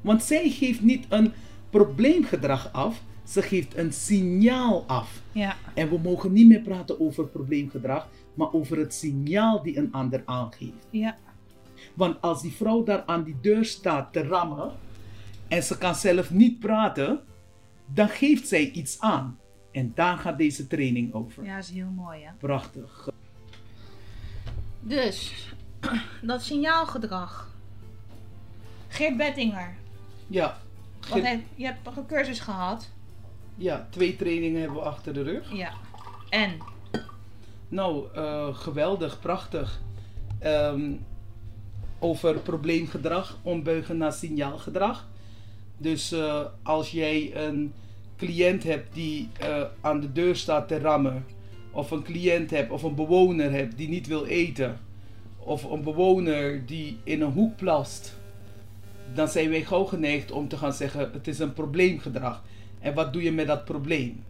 Want 0.00 0.22
zij 0.22 0.50
geeft 0.50 0.82
niet 0.82 1.06
een 1.08 1.32
probleemgedrag 1.70 2.72
af, 2.72 3.02
ze 3.24 3.42
geeft 3.42 3.76
een 3.76 3.92
signaal 3.92 4.84
af. 4.86 5.22
Ja. 5.32 5.56
En 5.74 5.88
we 5.88 5.98
mogen 5.98 6.32
niet 6.32 6.46
meer 6.46 6.60
praten 6.60 7.00
over 7.00 7.26
probleemgedrag, 7.26 8.08
maar 8.34 8.52
over 8.52 8.78
het 8.78 8.94
signaal 8.94 9.62
die 9.62 9.78
een 9.78 9.92
ander 9.92 10.22
aangeeft. 10.24 10.86
Ja. 10.90 11.16
Want 11.94 12.20
als 12.20 12.42
die 12.42 12.52
vrouw 12.52 12.82
daar 12.82 13.02
aan 13.06 13.22
die 13.22 13.36
deur 13.40 13.64
staat 13.64 14.12
te 14.12 14.22
rammen 14.22 14.72
en 15.48 15.62
ze 15.62 15.78
kan 15.78 15.94
zelf 15.94 16.30
niet 16.30 16.58
praten, 16.58 17.20
dan 17.86 18.08
geeft 18.08 18.48
zij 18.48 18.70
iets 18.70 19.00
aan. 19.00 19.38
En 19.72 19.92
daar 19.94 20.18
gaat 20.18 20.38
deze 20.38 20.66
training 20.66 21.14
over. 21.14 21.44
Ja, 21.44 21.58
is 21.58 21.70
heel 21.70 21.90
mooi, 21.96 22.22
hè? 22.22 22.30
Prachtig. 22.38 23.08
Dus, 24.80 25.32
dat 26.22 26.42
signaalgedrag. 26.42 27.56
Geert 28.88 29.16
Bettinger. 29.16 29.76
Ja, 30.26 30.58
Heeft, 31.12 31.42
je 31.54 31.64
hebt 31.64 31.96
een 31.96 32.06
cursus 32.06 32.40
gehad? 32.40 32.88
ja, 33.58 33.86
twee 33.90 34.16
trainingen 34.16 34.60
hebben 34.60 34.78
we 34.78 34.84
achter 34.84 35.14
de 35.14 35.22
rug. 35.22 35.52
Ja. 35.52 35.72
En? 36.28 36.56
Nou, 37.68 38.04
eh, 38.14 38.54
geweldig, 38.54 39.20
prachtig. 39.20 39.80
Ehm, 40.38 40.92
over 41.98 42.38
probleemgedrag, 42.38 43.38
ombuigen 43.42 43.96
naar 43.96 44.12
signaalgedrag. 44.12 45.08
Dus 45.76 46.12
eh, 46.12 46.44
als 46.62 46.90
jij 46.90 47.46
een 47.46 47.72
cliënt 48.16 48.62
hebt 48.62 48.94
die 48.94 49.28
eh, 49.38 49.62
aan 49.80 50.00
de 50.00 50.12
deur 50.12 50.36
staat 50.36 50.68
te 50.68 50.78
rammen, 50.78 51.26
of 51.70 51.90
een 51.90 52.02
cliënt 52.02 52.50
hebt 52.50 52.70
of 52.70 52.82
een 52.82 52.94
bewoner 52.94 53.50
hebt 53.50 53.76
die 53.76 53.88
niet 53.88 54.06
wil 54.06 54.24
eten, 54.24 54.80
of 55.38 55.64
een 55.64 55.82
bewoner 55.82 56.66
die 56.66 56.98
in 57.04 57.20
een 57.22 57.32
hoek 57.32 57.56
plast, 57.56 58.17
dan 59.14 59.28
zijn 59.28 59.50
wij 59.50 59.64
gauw 59.64 59.84
geneigd 59.84 60.30
om 60.30 60.48
te 60.48 60.56
gaan 60.56 60.72
zeggen: 60.72 61.10
het 61.12 61.28
is 61.28 61.38
een 61.38 61.52
probleemgedrag. 61.52 62.42
En 62.80 62.94
wat 62.94 63.12
doe 63.12 63.22
je 63.22 63.32
met 63.32 63.46
dat 63.46 63.64
probleem? 63.64 64.24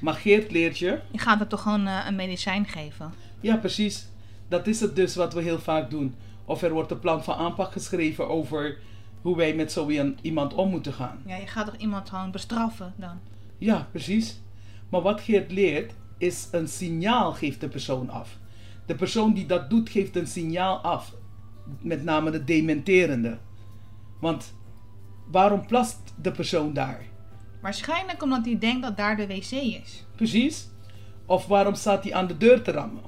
Maar 0.00 0.14
Geert 0.14 0.50
leert 0.50 0.78
je 0.78 1.00
Je 1.10 1.18
gaat 1.18 1.40
er 1.40 1.46
toch 1.46 1.62
gewoon 1.62 1.86
eh, 1.86 2.04
een 2.06 2.16
medicijn 2.16 2.66
geven? 2.66 3.12
ja, 3.40 3.56
precies. 3.56 4.08
Dat 4.48 4.66
is 4.66 4.80
het 4.80 4.96
dus 4.96 5.14
wat 5.16 5.34
we 5.34 5.42
heel 5.42 5.58
vaak 5.58 5.90
doen. 5.90 6.14
Of 6.44 6.62
er 6.62 6.72
wordt 6.72 6.90
een 6.90 6.98
plan 6.98 7.24
van 7.24 7.34
aanpak 7.34 7.72
geschreven 7.72 8.28
over 8.28 8.78
hoe 9.22 9.36
wij 9.36 9.54
met 9.54 9.72
zo 9.72 9.90
iemand 10.20 10.54
om 10.54 10.70
moeten 10.70 10.92
gaan. 10.92 11.18
Ja, 11.26 11.36
je 11.36 11.46
gaat 11.46 11.66
toch 11.66 11.76
iemand 11.76 12.08
gewoon 12.08 12.30
bestraffen 12.30 12.92
dan? 12.96 13.18
Ja, 13.58 13.88
precies. 13.90 14.40
Maar 14.88 15.00
wat 15.00 15.20
Geert 15.20 15.52
leert, 15.52 15.92
is 16.18 16.48
een 16.50 16.68
signaal 16.68 17.32
geeft 17.32 17.60
de 17.60 17.68
persoon 17.68 18.10
af. 18.10 18.38
De 18.86 18.94
persoon 18.94 19.32
die 19.34 19.46
dat 19.46 19.70
doet, 19.70 19.88
geeft 19.88 20.16
een 20.16 20.26
signaal 20.26 20.78
af. 20.78 21.14
Met 21.80 22.04
name 22.04 22.30
de 22.30 22.44
dementerende. 22.44 23.38
Want 24.20 24.54
waarom 25.26 25.66
plast 25.66 26.14
de 26.20 26.30
persoon 26.30 26.72
daar? 26.72 27.04
Waarschijnlijk 27.60 28.22
omdat 28.22 28.44
hij 28.44 28.58
denkt 28.58 28.82
dat 28.82 28.96
daar 28.96 29.16
de 29.16 29.26
wc 29.26 29.50
is. 29.50 30.04
Precies. 30.16 30.68
Of 31.26 31.46
waarom 31.46 31.74
staat 31.74 32.04
hij 32.04 32.14
aan 32.14 32.26
de 32.26 32.36
deur 32.36 32.62
te 32.62 32.70
rammen? 32.70 33.02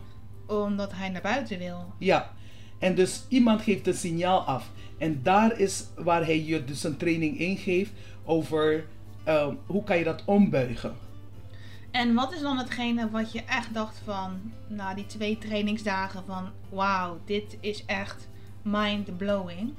Omdat 0.47 0.93
hij 0.93 1.09
naar 1.09 1.23
buiten 1.23 1.59
wil. 1.59 1.93
Ja, 1.99 2.33
en 2.79 2.95
dus 2.95 3.25
iemand 3.29 3.63
geeft 3.63 3.87
een 3.87 3.95
signaal 3.95 4.41
af. 4.41 4.71
En 4.99 5.23
daar 5.23 5.59
is 5.59 5.87
waar 5.97 6.25
hij 6.25 6.45
je 6.45 6.65
dus 6.65 6.85
een 6.85 6.97
training 6.97 7.39
ingeeft 7.39 7.93
over 8.25 8.87
eh, 9.25 9.49
hoe 9.67 9.85
kan 9.85 9.99
je 9.99 10.05
dat 10.05 10.23
ombuigen. 10.25 10.97
En 11.91 12.15
wat 12.15 12.33
is 12.33 12.41
dan 12.41 12.59
hetgene 12.59 13.11
wat 13.11 13.33
je 13.33 13.45
echt 13.45 13.75
dacht 13.75 14.01
van, 14.05 14.53
na 14.69 14.95
die 14.95 15.07
twee 15.07 15.39
trainingsdagen 15.39 16.25
van, 16.27 16.51
wauw, 16.69 17.21
dit 17.25 17.57
is 17.61 17.85
echt 17.85 18.29
mind-blowing. 18.63 19.75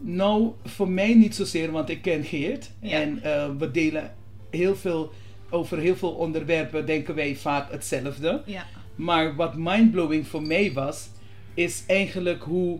Nou, 0.00 0.50
voor 0.64 0.88
mij 0.90 1.14
niet 1.14 1.34
zozeer, 1.34 1.70
want 1.70 1.88
ik 1.88 2.02
ken 2.02 2.24
Geert. 2.24 2.70
Ja. 2.80 3.00
En 3.00 3.22
eh, 3.22 3.50
we 3.58 3.70
delen 3.70 4.14
heel 4.50 4.76
veel, 4.76 5.12
over 5.50 5.78
heel 5.78 5.96
veel 5.96 6.10
onderwerpen 6.12 6.86
denken 6.86 7.14
wij 7.14 7.36
vaak 7.36 7.70
hetzelfde. 7.70 8.42
Ja. 8.46 8.66
Maar 8.94 9.36
wat 9.36 9.56
mindblowing 9.56 10.26
voor 10.26 10.42
mij 10.42 10.72
was, 10.72 11.08
is 11.54 11.84
eigenlijk 11.86 12.42
hoe 12.42 12.78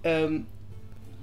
ehm, 0.00 0.38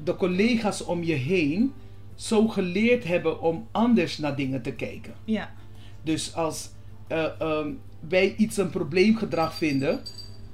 de 0.04 0.16
collega's 0.16 0.84
om 0.86 1.04
je 1.04 1.14
heen 1.14 1.74
zo 2.16 2.48
geleerd 2.48 3.04
hebben 3.04 3.42
om 3.42 3.68
anders 3.72 4.18
naar 4.18 4.36
dingen 4.36 4.62
te 4.62 4.72
kijken. 4.72 5.14
Ja. 5.26 5.54
Dus 6.02 6.34
als 6.36 6.70
eh, 7.08 7.26
ehm, 7.40 7.70
wij 8.10 8.36
iets 8.38 8.58
een 8.58 8.70
probleemgedrag 8.70 9.56
vinden. 9.56 10.00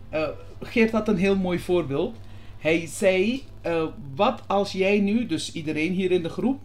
eh, 0.09 0.27
Geert 0.61 0.91
had 0.91 1.07
een 1.07 1.17
heel 1.17 1.35
mooi 1.35 1.59
voorbeeld. 1.59 2.15
Hij 2.61 2.87
zei: 2.87 3.43
eh, 3.61 3.85
Wat 4.15 4.41
als 4.47 4.71
jij 4.71 4.99
nu, 4.99 5.25
dus 5.25 5.51
iedereen 5.51 5.93
hier 5.93 6.11
in 6.11 6.23
de 6.23 6.29
groep, 6.29 6.59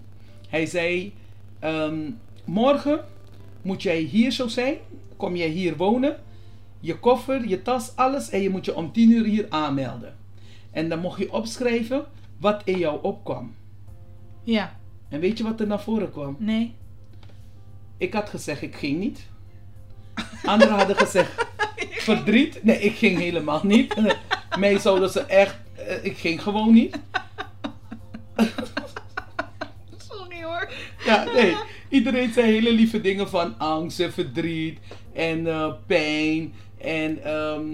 hij 0.48 0.66
zei: 0.66 1.12
ehm, 1.58 2.10
Morgen 2.44 3.04
moet 3.62 3.82
jij 3.82 3.98
hier 3.98 4.30
zo 4.30 4.48
zijn, 4.48 4.76
kom 5.16 5.36
jij 5.36 5.48
hier 5.48 5.76
wonen, 5.76 6.16
je 6.80 6.98
koffer, 6.98 7.48
je 7.48 7.62
tas, 7.62 7.92
alles 7.94 8.30
en 8.30 8.40
je 8.40 8.50
moet 8.50 8.64
je 8.64 8.76
om 8.76 8.92
10 8.92 9.10
uur 9.10 9.24
hier 9.24 9.46
aanmelden. 9.48 10.16
En 10.70 10.88
dan 10.88 10.98
mocht 10.98 11.18
je 11.18 11.32
opschrijven 11.32 12.04
wat 12.38 12.62
in 12.64 12.78
jou 12.78 12.98
opkwam. 13.02 13.54
Ja. 14.42 14.78
En 15.08 15.20
weet 15.20 15.38
je 15.38 15.44
wat 15.44 15.60
er 15.60 15.66
naar 15.66 15.80
voren 15.80 16.10
kwam? 16.10 16.36
Nee. 16.38 16.74
Ik 17.96 18.12
had 18.12 18.28
gezegd, 18.28 18.62
ik 18.62 18.74
ging 18.74 18.98
niet. 18.98 19.26
Anderen 20.44 20.76
hadden 20.76 20.96
gezegd, 20.96 21.46
verdriet. 22.08 22.64
Nee, 22.64 22.78
ik 22.78 22.94
ging 22.94 23.18
helemaal 23.18 23.60
niet. 23.62 23.94
Mij 24.58 24.78
zouden 24.78 25.10
ze 25.10 25.20
echt, 25.20 25.56
ik 26.02 26.16
ging 26.16 26.42
gewoon 26.42 26.72
niet. 26.72 26.98
Sorry 30.08 30.42
hoor. 30.42 30.68
Ja, 31.04 31.24
nee. 31.24 31.56
Iedereen 31.88 32.32
zei 32.32 32.52
hele 32.52 32.72
lieve 32.72 33.00
dingen 33.00 33.28
van 33.28 33.58
angst 33.58 34.00
en 34.00 34.12
verdriet 34.12 34.78
en 35.12 35.46
eh, 35.46 35.72
pijn. 35.86 36.52
En 36.78 37.24
ehm, 37.24 37.64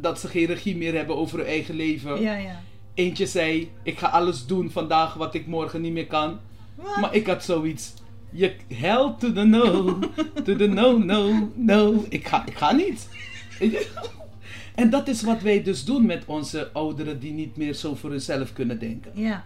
dat 0.00 0.20
ze 0.20 0.28
geen 0.28 0.46
regie 0.46 0.76
meer 0.76 0.94
hebben 0.94 1.16
over 1.16 1.38
hun 1.38 1.46
eigen 1.46 1.74
leven. 1.74 2.20
Ja, 2.20 2.36
ja. 2.36 2.60
Eentje 2.94 3.26
zei, 3.26 3.70
ik 3.82 3.98
ga 3.98 4.06
alles 4.08 4.46
doen 4.46 4.70
vandaag 4.70 5.14
wat 5.14 5.34
ik 5.34 5.46
morgen 5.46 5.80
niet 5.80 5.92
meer 5.92 6.06
kan. 6.06 6.38
Maar 7.00 7.14
ik 7.14 7.26
had 7.26 7.44
zoiets. 7.44 7.94
Je 8.30 8.54
hell 8.74 9.14
to 9.18 9.32
the 9.32 9.44
no. 9.44 9.98
To 10.44 10.56
the 10.56 10.66
no, 10.66 10.98
no, 10.98 11.50
no. 11.54 12.04
Ik 12.08 12.26
ga, 12.26 12.46
ik 12.46 12.56
ga 12.56 12.72
niet. 12.72 13.08
En 14.74 14.90
dat 14.90 15.08
is 15.08 15.22
wat 15.22 15.42
wij 15.42 15.62
dus 15.62 15.84
doen 15.84 16.06
met 16.06 16.24
onze 16.26 16.72
ouderen 16.72 17.20
die 17.20 17.32
niet 17.32 17.56
meer 17.56 17.74
zo 17.74 17.94
voor 17.94 18.10
hunzelf 18.10 18.52
kunnen 18.52 18.78
denken. 18.78 19.10
Ja. 19.14 19.42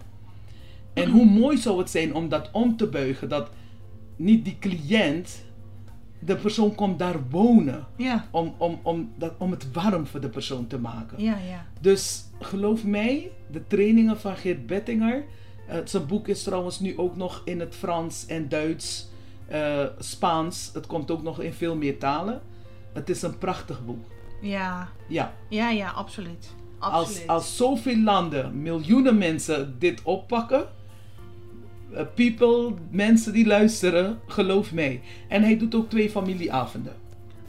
En 0.93 1.09
hoe 1.09 1.25
mooi 1.25 1.57
zou 1.57 1.77
het 1.77 1.89
zijn 1.89 2.13
om 2.13 2.29
dat 2.29 2.49
om 2.51 2.77
te 2.77 2.87
buigen. 2.87 3.29
Dat 3.29 3.49
niet 4.15 4.45
die 4.45 4.57
cliënt, 4.59 5.45
de 6.19 6.35
persoon 6.35 6.75
komt 6.75 6.99
daar 6.99 7.29
wonen. 7.29 7.87
Ja. 7.95 8.27
Om, 8.31 8.53
om, 8.57 8.79
om, 8.83 9.11
dat, 9.17 9.33
om 9.37 9.51
het 9.51 9.71
warm 9.71 10.07
voor 10.07 10.19
de 10.19 10.29
persoon 10.29 10.67
te 10.67 10.77
maken. 10.77 11.23
Ja, 11.23 11.37
ja. 11.49 11.65
Dus 11.81 12.23
geloof 12.39 12.83
mij, 12.83 13.31
de 13.51 13.67
trainingen 13.67 14.19
van 14.19 14.37
Geert 14.37 14.67
Bettinger. 14.67 15.23
eh, 15.67 15.77
zijn 15.85 16.05
boek 16.05 16.27
is 16.27 16.43
trouwens 16.43 16.79
nu 16.79 16.97
ook 16.97 17.15
nog 17.15 17.41
in 17.45 17.59
het 17.59 17.75
Frans 17.75 18.25
en 18.25 18.49
Duits, 18.49 19.09
eh, 19.47 19.85
Spaans. 19.99 20.69
Het 20.73 20.87
komt 20.87 21.11
ook 21.11 21.23
nog 21.23 21.41
in 21.41 21.53
veel 21.53 21.75
meer 21.75 21.97
talen. 21.97 22.41
Het 22.93 23.09
is 23.09 23.21
een 23.21 23.37
prachtig 23.37 23.85
boek. 23.85 24.05
Ja. 24.41 24.89
Ja, 25.07 25.33
Ja, 25.49 25.69
ja, 25.69 25.89
absoluut. 25.89 26.55
Absoluut. 26.79 27.07
als, 27.07 27.27
als 27.27 27.55
zoveel 27.57 27.97
landen, 27.97 28.61
miljoenen 28.61 29.17
mensen 29.17 29.75
dit 29.79 30.01
oppakken. 30.03 30.65
eh, 31.93 32.03
people, 32.15 32.73
mensen 32.91 33.33
die 33.33 33.45
luisteren, 33.47 34.19
geloof 34.27 34.73
mij. 34.73 35.01
En 35.27 35.43
hij 35.43 35.57
doet 35.57 35.75
ook 35.75 35.89
twee 35.89 36.09
familieavonden. 36.09 36.93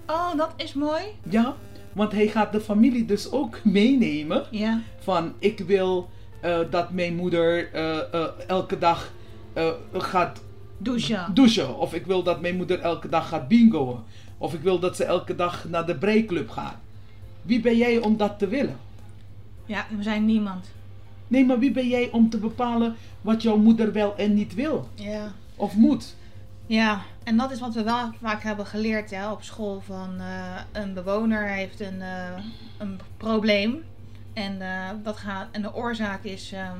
Oh, 0.06 0.36
dat 0.36 0.52
is 0.56 0.72
mooi. 0.74 1.02
Ja, 1.28 1.56
want 1.92 2.12
hij 2.12 2.28
gaat 2.28 2.52
de 2.52 2.60
familie 2.60 3.04
dus 3.04 3.30
ook 3.30 3.64
meenemen. 3.64 4.44
Ja. 4.50 4.80
van 4.98 5.32
ik 5.38 5.58
wil 5.58 6.08
eh, 6.40 6.58
dat 6.70 6.90
mijn 6.90 7.16
moeder 7.16 7.72
eh, 7.72 8.24
elke 8.46 8.78
dag 8.78 9.12
gaat 9.92 10.42
Douchen. 10.78 11.34
douchen. 11.34 11.78
Of 11.78 11.94
ik 11.94 12.06
wil 12.06 12.22
dat 12.22 12.40
mijn 12.40 12.56
moeder 12.56 12.80
elke 12.80 13.08
dag 13.08 13.28
gaat 13.28 13.48
bingoen. 13.48 13.98
Of 14.38 14.54
ik 14.54 14.60
wil 14.60 14.78
dat 14.78 14.96
ze 14.96 15.04
elke 15.04 15.34
dag 15.34 15.68
naar 15.68 15.86
de 15.86 15.96
breiklub 15.96 16.50
gaat. 16.50 16.76
Wie 17.42 17.60
ben 17.60 17.76
jij 17.76 17.98
om 17.98 18.16
dat 18.16 18.38
te 18.38 18.48
willen? 18.48 18.76
Ja, 19.66 19.86
we 19.96 20.02
zijn 20.02 20.24
niemand. 20.24 20.66
Nee, 21.28 21.44
maar 21.44 21.58
wie 21.58 21.70
ben 21.70 21.88
jij 21.88 22.10
om 22.10 22.30
te 22.30 22.38
bepalen 22.38 22.96
wat 23.20 23.42
jouw 23.42 23.56
moeder 23.56 23.92
wel 23.92 24.16
en 24.16 24.34
niet 24.34 24.54
wil? 24.54 24.88
Ja. 24.94 25.32
Of 25.56 25.74
moet? 25.74 26.14
Ja, 26.66 27.02
en 27.24 27.36
dat 27.36 27.50
is 27.50 27.60
wat 27.60 27.74
we 27.74 27.82
wel 27.82 28.10
vaak 28.20 28.42
hebben 28.42 28.66
geleerd 28.66 29.10
hè, 29.10 29.30
op 29.30 29.42
school. 29.42 29.80
Van 29.80 30.20
eh, 30.20 30.60
een 30.72 30.94
bewoner 30.94 31.48
heeft 31.48 31.80
een, 31.80 32.02
eh, 32.02 32.42
een 32.78 33.00
probleem. 33.16 33.84
En, 34.38 34.60
eh, 34.60 34.90
dat 35.02 35.16
gaat, 35.16 35.48
en 35.50 35.62
de 35.62 35.74
oorzaak 35.74 36.24
is 36.24 36.52
eh, 36.52 36.72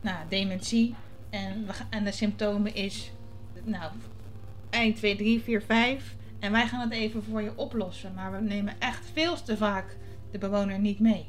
nou, 0.00 0.16
dementie. 0.28 0.94
En, 1.30 1.66
we 1.66 1.72
en 1.90 2.04
de 2.04 2.12
symptomen 2.12 2.74
is 2.74 3.10
nou, 3.64 3.92
1, 4.70 4.94
2, 4.94 5.16
3, 5.16 5.40
4, 5.40 5.62
5. 5.62 6.14
En 6.44 6.52
wij 6.52 6.66
gaan 6.66 6.80
het 6.80 6.92
even 6.92 7.22
voor 7.30 7.42
je 7.42 7.52
oplossen. 7.56 8.12
Maar 8.14 8.32
we 8.32 8.40
nemen 8.40 8.74
echt 8.78 9.00
veel 9.12 9.42
te 9.42 9.56
vaak 9.56 9.96
de 10.30 10.38
bewoner 10.38 10.78
niet 10.78 11.00
mee. 11.00 11.26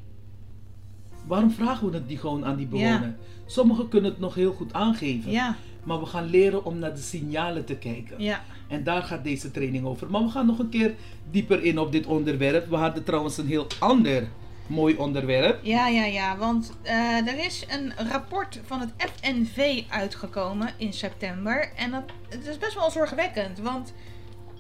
Waarom 1.27 1.51
vragen 1.51 1.89
we 1.89 1.95
het 1.97 2.07
die 2.07 2.17
gewoon 2.17 2.45
aan 2.45 2.55
die 2.55 2.67
Ja. 2.71 2.71
bewoner? 2.71 3.15
Sommigen 3.45 3.87
kunnen 3.89 4.11
het 4.11 4.19
nog 4.19 4.35
heel 4.35 4.53
goed 4.53 4.73
aangeven. 4.73 5.31
Ja, 5.31 5.55
Maar 5.83 5.99
we 5.99 6.05
gaan 6.05 6.25
leren 6.25 6.65
om 6.65 6.79
naar 6.79 6.93
de 6.95 7.01
signalen 7.01 7.65
te 7.65 7.75
kijken. 7.75 8.15
ja, 8.21 8.43
En 8.67 8.83
daar 8.83 9.03
gaat 9.03 9.23
deze 9.23 9.51
training 9.51 9.85
over. 9.85 10.09
Maar 10.09 10.21
we 10.21 10.29
gaan 10.29 10.45
nog 10.45 10.59
een 10.59 10.69
keer 10.69 10.95
dieper 11.31 11.63
in 11.63 11.79
op 11.79 11.91
dit 11.91 12.05
onderwerp. 12.05 12.69
We 12.69 12.75
hadden 12.75 13.03
trouwens 13.03 13.37
een 13.37 13.47
heel 13.47 13.67
ander 13.79 14.27
mooi 14.67 14.95
onderwerp. 14.95 15.59
Ja, 15.63 15.87
ja, 15.87 16.05
ja, 16.05 16.37
want 16.37 16.73
eh, 16.81 17.27
er 17.27 17.45
is 17.45 17.65
een 17.69 17.93
rapport 18.09 18.59
van 18.65 18.79
het 18.79 18.91
FNV 18.97 19.83
uitgekomen 19.89 20.69
in 20.77 20.93
september. 20.93 21.71
En 21.75 21.91
dat, 21.91 22.03
het 22.29 22.47
is 22.47 22.57
best 22.57 22.73
wel 22.73 22.91
zorgwekkend, 22.91 23.59
want, 23.59 23.93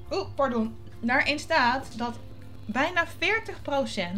oh, 0.09 0.35
pardon, 0.35 0.75
daarin 0.99 1.39
staat 1.39 1.97
dat 1.97 2.19
bijna 2.65 3.05
40% 3.07 3.09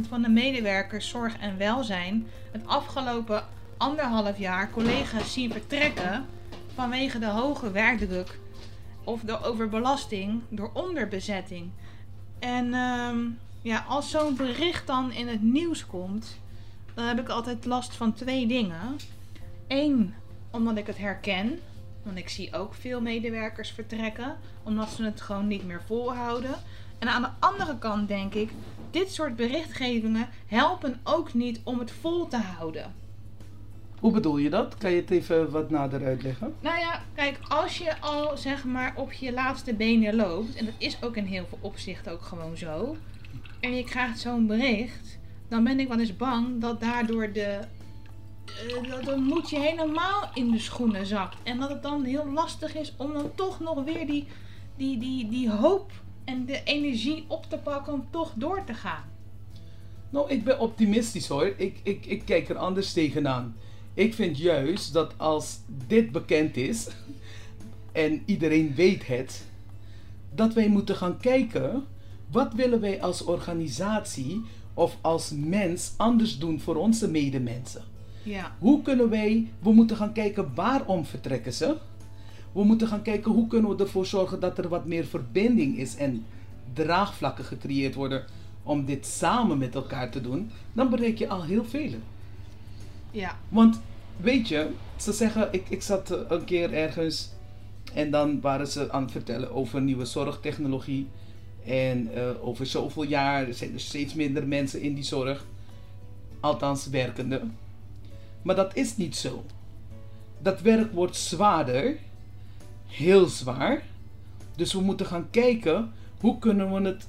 van 0.10 0.22
de 0.22 0.29
medewerkers 0.29 1.10
zorg 1.10 1.38
en 1.38 1.58
welzijn 1.58 2.27
het 2.51 2.67
afgelopen 2.67 3.44
anderhalf 3.77 4.38
jaar 4.38 4.70
collega's 4.72 5.34
zien 5.34 5.51
vertrekken 5.51 6.25
vanwege 6.74 7.20
de 7.20 7.25
hoge 7.25 7.72
werkdruk 7.72 8.39
of 9.03 9.22
de 9.22 9.44
overbelasting 9.44 10.41
door 10.50 10.70
onderbezetting. 10.74 11.70
En 12.39 12.74
ehm, 12.74 13.17
ja, 13.62 13.86
als 13.88 14.10
zo'n 14.10 14.36
bericht 14.36 14.88
dan 14.88 15.12
in 15.12 15.27
het 15.27 15.41
nieuws 15.41 15.86
komt, 15.86 16.39
dan 16.94 17.06
heb 17.06 17.20
ik 17.20 17.29
altijd 17.29 17.65
last 17.65 17.96
van 17.96 18.13
twee 18.13 18.48
dingen. 18.48 18.98
Eén, 19.67 20.13
omdat 20.51 20.77
ik 20.77 20.88
het 20.88 20.98
herken. 20.98 21.60
Want 22.08 22.20
ik 22.20 22.30
zie 22.30 22.54
ook 22.54 22.74
veel 22.74 23.02
medewerkers 23.02 23.72
vertrekken, 23.72 24.36
omdat 24.64 24.90
ze 24.90 25.04
het 25.04 25.22
gewoon 25.22 25.48
niet 25.48 25.66
meer 25.66 25.82
volhouden. 25.86 26.56
En 27.00 27.08
aan 27.08 27.22
de 27.22 27.30
andere 27.40 27.78
kant 27.78 28.08
denk 28.08 28.34
ik, 28.34 28.50
dit 28.92 29.12
soort 29.12 29.36
berichtgevingen 29.36 30.30
helpen 30.46 31.00
ook 31.04 31.34
niet 31.34 31.60
om 31.64 31.80
het 31.80 31.92
vol 31.92 32.28
te 32.28 32.38
houden. 32.38 32.94
Hoe 34.00 34.12
bedoel 34.12 34.38
je 34.38 34.50
dat? 34.50 34.78
Kan 34.78 34.92
je 34.92 35.02
het 35.02 35.10
even 35.10 35.52
wat 35.52 35.70
nader 35.70 36.06
uitleggen? 36.06 36.56
Nou 36.60 36.80
ja, 36.80 37.02
kijk, 37.16 37.40
als 37.48 37.78
je 37.78 38.00
al 38.00 38.38
zeg 38.38 38.64
maar 38.66 38.94
op 38.96 39.12
je 39.12 39.34
laatste 39.34 39.74
benen 39.74 40.16
loopt, 40.16 40.56
en 40.56 40.66
dat 40.66 40.74
is 40.78 41.04
ook 41.04 41.16
in 41.16 41.26
heel 41.26 41.46
veel 41.50 41.60
opzichten 41.62 42.12
ook 42.12 42.22
gewoon 42.22 42.58
zo, 42.58 42.98
en 43.60 43.76
je 43.76 43.84
krijgt 43.84 44.20
zo'n 44.20 44.48
bericht, 44.48 45.18
dan 45.48 45.64
ben 45.64 45.80
ik 45.80 45.88
wel 45.88 46.00
eens 46.00 46.16
bang 46.16 46.62
dat 46.62 46.80
daardoor 46.80 47.32
de. 47.32 47.60
Eh, 48.50 48.89
dat 48.89 49.04
de 49.04 49.16
moed 49.16 49.50
je 49.50 49.60
helemaal 49.60 50.30
in 50.34 50.51
de 50.51 50.60
schoenen 50.60 51.06
zakt. 51.06 51.38
En 51.44 51.60
dat 51.60 51.70
het 51.70 51.84
dan 51.84 52.04
heel 52.04 52.32
lastig 52.32 52.75
is 52.75 52.94
om 52.98 53.13
dan 53.13 53.32
toch 53.36 53.60
nog 53.60 53.84
weer 53.84 54.08
die, 54.08 54.27
die, 54.77 55.00
die, 55.00 55.30
die 55.30 55.51
hoop 55.51 55.92
en 56.25 56.46
de 56.46 56.63
energie 56.63 57.25
op 57.27 57.46
te 57.50 57.58
pakken 57.58 57.94
om 57.94 58.08
toch 58.10 58.32
door 58.36 58.63
te 58.63 58.74
gaan. 58.74 59.04
Nou, 60.10 60.30
ik 60.30 60.44
ben 60.44 60.60
optimistisch 60.60 61.27
hoor. 61.27 61.54
Ik, 61.58 61.80
ik, 61.84 62.06
ik 62.06 62.22
kijk 62.25 62.50
er 62.50 62.58
anders 62.58 62.94
tegenaan. 62.94 63.56
Ik 63.94 64.13
vind 64.13 64.38
juist 64.38 64.94
dat 64.94 65.13
als 65.18 65.60
dit 65.88 66.12
bekend 66.12 66.58
is 66.58 66.88
en 67.91 68.24
iedereen 68.26 68.76
weet 68.76 69.08
het, 69.08 69.45
dat 70.36 70.54
wij 70.54 70.67
moeten 70.67 70.95
gaan 70.95 71.17
kijken 71.17 71.86
wat 72.32 72.54
willen 72.54 72.80
wij 72.80 73.02
als 73.02 73.24
organisatie 73.24 74.43
of 74.74 74.98
als 75.02 75.32
mens 75.32 75.93
anders 75.98 76.38
doen 76.38 76.60
voor 76.60 76.76
onze 76.76 77.10
medemensen. 77.10 77.84
Ja, 78.28 78.56
Hoe 78.60 78.82
kunnen 78.82 79.10
wij, 79.10 79.52
we 79.60 79.72
moeten 79.72 79.98
gaan 79.98 80.13
kijken 80.13 80.52
waarom 80.56 81.06
vertrekken 81.06 81.54
ze. 81.54 81.78
We 82.52 82.63
moeten 82.63 82.88
gaan 82.88 83.02
kijken 83.02 83.32
hoe 83.32 83.48
kunnen 83.48 83.78
we 83.78 83.84
ervoor 83.84 84.06
zorgen 84.06 84.40
dat 84.40 84.58
er 84.58 84.68
wat 84.68 84.86
meer 84.86 85.06
verbinding 85.06 85.78
is 85.78 85.96
en 85.96 86.26
draagvlakken 86.74 87.46
gecreëerd 87.46 87.96
worden 87.96 88.26
om 88.63 88.86
dit 88.86 89.06
samen 89.06 89.58
met 89.58 89.76
elkaar 89.76 90.10
te 90.12 90.22
doen. 90.22 90.52
Dan 90.74 90.90
bereik 90.90 91.18
je 91.18 91.28
al 91.28 91.44
heel 91.44 91.66
veel. 91.66 91.92
ja, 93.12 93.38
Want 93.50 93.82
weet 94.18 94.48
je, 94.48 94.70
ze 94.96 95.12
zeggen, 95.12 95.48
ik, 95.52 95.70
ik 95.70 95.82
zat 95.82 96.12
eh, 96.12 96.20
een 96.28 96.44
keer 96.44 96.74
ergens 96.74 97.30
en 97.94 98.12
dan 98.12 98.42
waren 98.42 98.68
ze 98.68 98.92
aan 98.92 99.02
het 99.02 99.12
vertellen 99.12 99.52
over 99.52 99.82
nieuwe 99.82 100.06
zorgtechnologie. 100.06 101.08
En 101.66 102.13
eh, 102.13 102.48
over 102.48 102.66
zoveel 102.66 103.04
jaar 103.04 103.54
zijn 103.54 103.74
er 103.74 103.80
steeds 103.80 104.13
minder 104.13 104.48
mensen 104.48 104.82
in 104.82 104.94
die 104.94 105.04
zorg. 105.04 105.46
Althans, 106.40 106.88
werkende. 106.88 107.42
Maar 108.41 108.56
dat 108.56 108.76
is 108.76 108.97
niet 108.97 109.15
zo. 109.15 109.45
Dat 110.39 110.62
werk 110.62 110.93
wordt 110.93 111.15
zwaarder. 111.15 111.97
Heel 112.88 113.26
zwaar. 113.28 113.82
Dus 114.56 114.73
we 114.73 114.82
moeten 114.82 115.06
gaan 115.06 115.30
kijken 115.30 115.93
hoe 116.19 116.39
kunnen 116.39 116.73
we 116.73 116.82
het, 116.89 117.08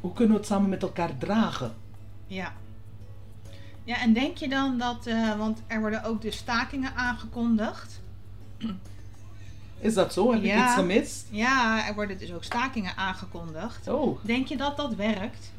hoe 0.00 0.12
kunnen 0.12 0.32
we 0.34 0.38
het 0.38 0.48
samen 0.48 0.68
met 0.70 0.82
elkaar 0.82 1.18
dragen. 1.18 1.74
ja. 2.26 2.52
Ja, 3.84 4.00
en 4.00 4.12
denk 4.12 4.36
je 4.36 4.48
dan 4.48 4.78
dat, 4.78 5.06
eh, 5.06 5.36
want 5.38 5.62
er 5.66 5.80
worden 5.80 6.04
ook 6.04 6.22
dus 6.22 6.36
stakingen 6.36 6.94
aangekondigd. 6.94 8.00
Is 9.80 9.94
dat 9.94 10.12
zo? 10.12 10.32
Heb 10.32 10.40
ik 10.42 10.46
Ja. 10.46 10.64
iets 10.64 10.74
gemist? 10.74 11.26
Ja, 11.30 11.86
er 11.88 11.94
worden 11.94 12.18
dus 12.18 12.32
ook 12.32 12.44
stakingen 12.44 12.96
aangekondigd. 12.96 13.88
Oh, 13.88 14.18
Denk 14.24 14.46
je 14.46 14.56
dat 14.56 14.76
dat 14.76 14.94
werkt? 14.94 15.52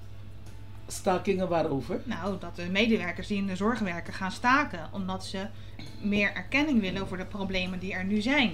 Stakingen 0.88 1.50
waarover? 1.50 2.02
Nou, 2.04 2.40
dat 2.40 2.56
de 2.56 2.70
medewerkers 2.72 3.28
die 3.28 3.38
in 3.38 3.48
de 3.48 3.56
zorg 3.56 3.80
werken 3.80 4.14
gaan 4.14 4.32
staken. 4.32 4.90
Omdat 4.92 5.26
ze 5.26 5.48
meer 6.02 6.34
erkenning 6.34 6.82
willen 6.82 7.02
over 7.02 7.18
de 7.18 7.26
problemen 7.26 7.80
die 7.80 7.94
er 7.94 8.06
nu 8.06 8.22
zijn. 8.22 8.52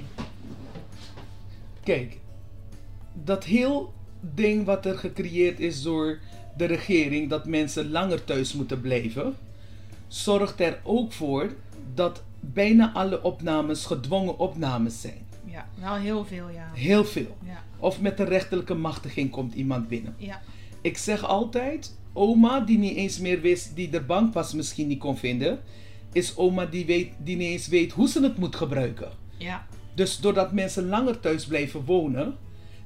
Kijk, 1.84 2.18
dat 3.14 3.44
heel 3.44 3.94
ding 4.20 4.66
wat 4.66 4.86
er 4.86 4.98
gecreëerd 4.98 5.60
is 5.60 5.82
door 5.82 6.20
de 6.58 6.66
regering, 6.66 7.30
dat 7.30 7.46
mensen 7.46 7.92
langer 7.92 8.24
thuis 8.24 8.54
moeten 8.54 8.82
blijven, 8.82 9.36
zorgt 10.08 10.60
er 10.60 10.80
ook 10.84 11.12
voor 11.12 11.54
dat 11.94 12.24
bijna 12.40 12.92
alle 12.94 13.24
opnames 13.24 13.86
gedwongen 13.86 14.38
opnames 14.38 15.02
zijn. 15.02 15.28
Ja, 15.46 15.68
wel 15.80 15.96
heel 15.96 16.26
veel, 16.26 16.50
ja. 16.50 16.70
Heel 16.74 17.06
veel. 17.06 17.38
Ja, 17.46 17.64
Of 17.78 18.02
met 18.02 18.18
de 18.18 18.24
rechterlijke 18.24 18.74
machtiging 18.74 19.32
komt 19.32 19.54
iemand 19.54 19.88
binnen. 19.88 20.16
ja, 20.18 20.42
Ik 20.82 20.98
zeg 20.98 21.24
altijd, 21.26 21.98
oma 22.14 22.60
die 22.60 22.78
niet 22.78 22.96
eens 22.96 23.20
meer 23.20 23.42
wist, 23.42 23.76
die 23.76 23.90
de 23.90 24.02
bankpas 24.02 24.54
misschien 24.54 24.88
niet 24.88 25.00
kon 25.00 25.18
vinden, 25.18 25.60
is 26.12 26.38
oma 26.38 26.66
die, 26.66 26.86
weet, 26.86 27.12
die 27.18 27.36
niet 27.36 27.48
eens 27.52 27.68
weet 27.68 27.92
hoe 27.92 28.08
ze 28.10 28.24
het 28.24 28.38
moet 28.38 28.56
gebruiken. 28.56 29.12
ja, 29.38 29.66
Dus 29.94 30.18
doordat 30.18 30.54
mensen 30.54 30.88
langer 30.88 31.20
thuis 31.20 31.46
blijven 31.46 31.86
wonen, 31.86 32.38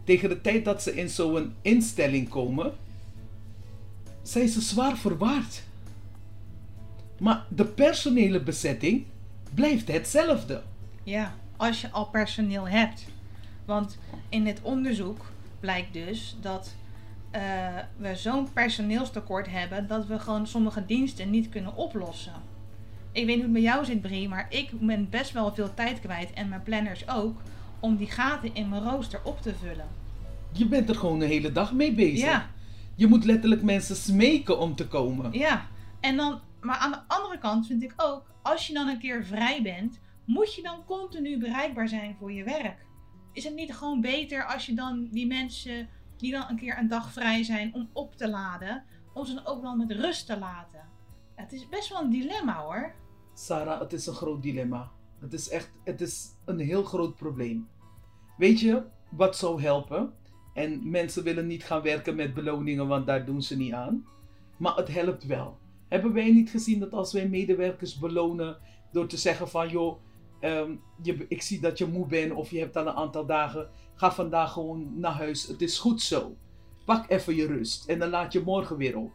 tegen 0.03 0.29
de 0.29 0.41
tijd 0.41 0.65
dat 0.65 0.81
ze 0.83 0.95
in 0.95 1.09
zo'n 1.09 1.53
instelling 1.62 2.29
komen, 2.29 2.73
zijn 4.21 4.47
ze 4.47 4.62
zwaar 4.62 4.97
verwaard. 4.97 5.63
Maar 7.19 7.45
de 7.49 7.65
personele 7.65 8.41
bezetting 8.43 9.05
blijft 9.53 9.88
hetzelfde. 9.88 10.62
ja. 11.03 11.36
Als 11.57 11.81
je 11.81 11.91
al 11.91 12.05
personeel 12.05 12.67
hebt. 12.67 13.05
Want 13.65 13.97
in 14.29 14.43
dit 14.43 14.59
onderzoek 14.62 15.25
blijkt 15.59 15.93
dus 15.93 16.36
dat 16.41 16.73
eh, 17.33 17.41
we 17.97 18.15
zo'n 18.15 18.53
personeelstekort 18.53 19.47
hebben 19.49 19.87
dat 19.87 20.05
we 20.05 20.19
gewoon 20.19 20.47
sommige 20.47 20.85
diensten 20.85 21.29
niet 21.29 21.49
kunnen 21.49 21.75
oplossen. 21.75 22.33
Ik 23.11 23.25
weet 23.25 23.35
niet 23.35 23.35
hoe 23.35 23.43
het 23.43 23.53
bij 23.53 23.61
jou 23.61 23.85
zit, 23.85 24.01
Brie, 24.01 24.29
maar 24.29 24.45
ik 24.49 24.69
ben 24.79 25.09
best 25.09 25.31
wel 25.31 25.53
veel 25.53 25.73
tijd 25.73 25.99
kwijt 25.99 26.33
en 26.33 26.49
mijn 26.49 26.63
planners 26.63 27.09
ook 27.09 27.41
om 27.79 27.95
die 27.95 28.11
gaten 28.11 28.55
in 28.55 28.69
mijn 28.69 28.83
rooster 28.83 29.19
op 29.23 29.41
te 29.41 29.55
vullen. 29.55 29.87
Je 30.51 30.65
bent 30.65 30.89
er 30.89 30.95
gewoon 30.95 31.19
de 31.19 31.25
hele 31.25 31.51
dag 31.51 31.73
mee 31.73 31.93
bezig. 31.93 32.29
Ja. 32.29 32.49
Je 32.95 33.07
moet 33.07 33.25
letterlijk 33.25 33.61
mensen 33.61 33.95
smeken 33.95 34.59
om 34.59 34.75
te 34.75 34.87
komen. 34.87 35.31
Ja, 35.31 35.67
en 35.99 36.17
dan, 36.17 36.39
maar 36.61 36.77
aan 36.77 36.91
de 36.91 37.01
andere 37.07 37.37
kant 37.37 37.67
vind 37.67 37.83
ik 37.83 37.93
ook, 37.97 38.23
als 38.41 38.67
je 38.67 38.73
dan 38.73 38.87
een 38.87 38.99
keer 38.99 39.25
vrij 39.25 39.61
bent, 39.61 39.99
moet 40.25 40.55
je 40.55 40.61
dan 40.61 40.85
continu 40.85 41.37
bereikbaar 41.37 41.87
zijn 41.87 42.15
voor 42.19 42.31
je 42.31 42.43
werk. 42.43 42.85
Is 43.31 43.43
het 43.43 43.55
niet 43.55 43.73
gewoon 43.73 44.01
beter 44.01 44.45
als 44.45 44.65
je 44.65 44.73
dan 44.73 45.07
die 45.11 45.27
mensen 45.27 45.89
die 46.23 46.31
dan 46.31 46.49
een 46.49 46.55
keer 46.55 46.77
een 46.77 46.88
dag 46.88 47.12
vrij 47.12 47.43
zijn 47.43 47.73
om 47.73 47.89
op 47.93 48.15
te 48.15 48.29
laden, 48.29 48.83
om 49.13 49.25
ze 49.25 49.33
dan 49.33 49.45
ook 49.45 49.62
wel 49.62 49.75
met 49.75 49.91
rust 49.91 50.25
te 50.25 50.39
laten? 50.39 50.89
Het 51.36 51.51
is 51.53 51.69
best 51.69 51.89
wel 51.89 52.01
een 52.01 52.09
dilemma 52.09 52.62
hoor. 52.62 52.93
Sarah, 53.33 53.79
het 53.79 53.93
is 53.93 54.05
een 54.05 54.13
groot 54.13 54.41
dilemma. 54.41 54.91
Het 55.19 55.33
is 55.33 55.49
echt, 55.49 55.71
het 55.83 56.01
is 56.01 56.36
een 56.45 56.59
heel 56.59 56.83
groot 56.83 57.15
probleem. 57.15 57.67
Weet 58.38 58.59
je 58.59 58.83
wat 59.09 59.38
zou 59.38 59.62
helpen? 59.62 60.13
En 60.53 60.89
mensen 60.89 61.23
willen 61.23 61.47
niet 61.47 61.63
gaan 61.63 61.81
werken 61.81 62.15
met 62.15 62.33
beloningen, 62.33 62.88
want 62.88 63.05
daar 63.05 63.25
doen 63.25 63.41
ze 63.41 63.57
niet 63.57 63.73
aan. 63.73 64.05
Maar 64.57 64.75
het 64.75 64.88
helpt 64.88 65.25
wel. 65.25 65.57
Hebben 65.88 66.13
wij 66.13 66.31
niet 66.31 66.49
gezien 66.49 66.79
dat 66.79 66.93
als 66.93 67.13
wij 67.13 67.29
medewerkers 67.29 67.99
belonen 67.99 68.57
door 68.91 69.07
te 69.07 69.17
zeggen 69.17 69.49
van 69.49 69.69
joh, 69.69 69.99
ehm, 70.43 70.71
je, 71.01 71.25
ik 71.27 71.41
zie 71.41 71.60
dat 71.60 71.77
je 71.77 71.86
moe 71.86 72.08
bent 72.08 72.32
of 72.32 72.51
je 72.51 72.60
hebt 72.60 72.77
al 72.77 72.88
een 72.88 72.93
aantal 72.93 73.25
dagen, 73.25 73.69
ga 73.95 74.12
vandaag 74.12 74.51
gewoon 74.51 74.99
naar 74.99 75.12
huis. 75.12 75.47
Het 75.47 75.62
is 75.62 75.79
goed 75.79 76.01
zo. 76.01 76.36
Pak 76.86 77.10
even 77.10 77.36
je 77.36 77.45
rust 77.45 77.86
en 77.86 77.99
dan 77.99 78.10
laat 78.10 78.34
je 78.34 78.41
morgen 78.41 78.77
weer 78.77 78.97
op. 78.97 79.12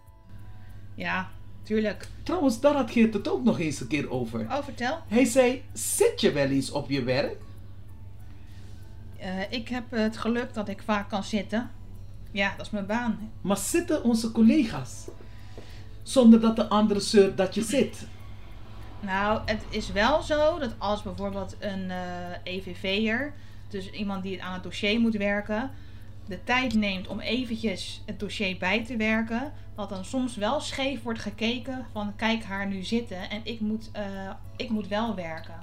Ja, 0.94 1.30
tuurlijk. 1.62 2.08
Trouwens, 2.22 2.60
daar 2.60 2.74
had 2.74 2.90
Geert 2.90 3.14
het 3.14 3.28
ook 3.28 3.44
nog 3.44 3.58
eens 3.58 3.80
een 3.80 3.86
keer 3.86 4.10
over. 4.10 4.40
Oh, 4.40 4.62
vertel. 4.62 4.98
Hij 5.06 5.24
zei, 5.24 5.64
zit 5.72 6.20
je 6.20 6.32
wel 6.32 6.48
eens 6.48 6.70
op 6.70 6.90
je 6.90 7.02
werk? 7.02 7.36
Eh, 9.18 9.52
ik 9.52 9.68
heb 9.68 9.84
het 9.90 10.16
geluk 10.16 10.54
dat 10.54 10.68
ik 10.68 10.82
vaak 10.82 11.08
kan 11.08 11.24
zitten. 11.24 11.70
Ja, 12.30 12.54
dat 12.56 12.66
is 12.66 12.72
mijn 12.72 12.86
baan. 12.86 13.32
Maar 13.40 13.56
zitten 13.56 14.02
onze 14.04 14.32
collega's? 14.32 15.08
Zonder 16.02 16.40
dat 16.40 16.56
de 16.56 16.68
andere 16.68 17.00
zeurt 17.00 17.36
dat 17.36 17.54
je 17.54 17.62
zit. 17.62 18.06
Nou, 19.00 19.40
het 19.44 19.62
is 19.68 19.92
wel 19.92 20.22
zo 20.22 20.58
dat 20.58 20.74
als 20.78 21.02
bijvoorbeeld 21.02 21.56
een 21.58 21.90
eh 21.90 21.96
EVV'er, 22.42 23.32
dus 23.68 23.90
iemand 23.90 24.22
die 24.22 24.42
aan 24.42 24.52
het 24.52 24.62
dossier 24.62 25.00
moet 25.00 25.16
werken, 25.16 25.70
de 26.26 26.44
tijd 26.44 26.74
neemt 26.74 27.08
om 27.08 27.20
eventjes 27.20 28.02
het 28.06 28.20
dossier 28.20 28.56
bij 28.58 28.84
te 28.84 28.96
werken, 28.96 29.52
dat 29.74 29.88
dan 29.88 30.04
soms 30.04 30.36
wel 30.36 30.60
scheef 30.60 31.02
wordt 31.02 31.20
gekeken 31.20 31.86
van 31.92 32.16
kijk 32.16 32.44
haar 32.44 32.66
nu 32.66 32.82
zitten 32.82 33.30
en 33.30 33.40
ik 33.44 33.60
moet, 33.60 33.90
eh, 33.92 34.30
ik 34.56 34.70
moet 34.70 34.88
wel 34.88 35.14
werken. 35.14 35.54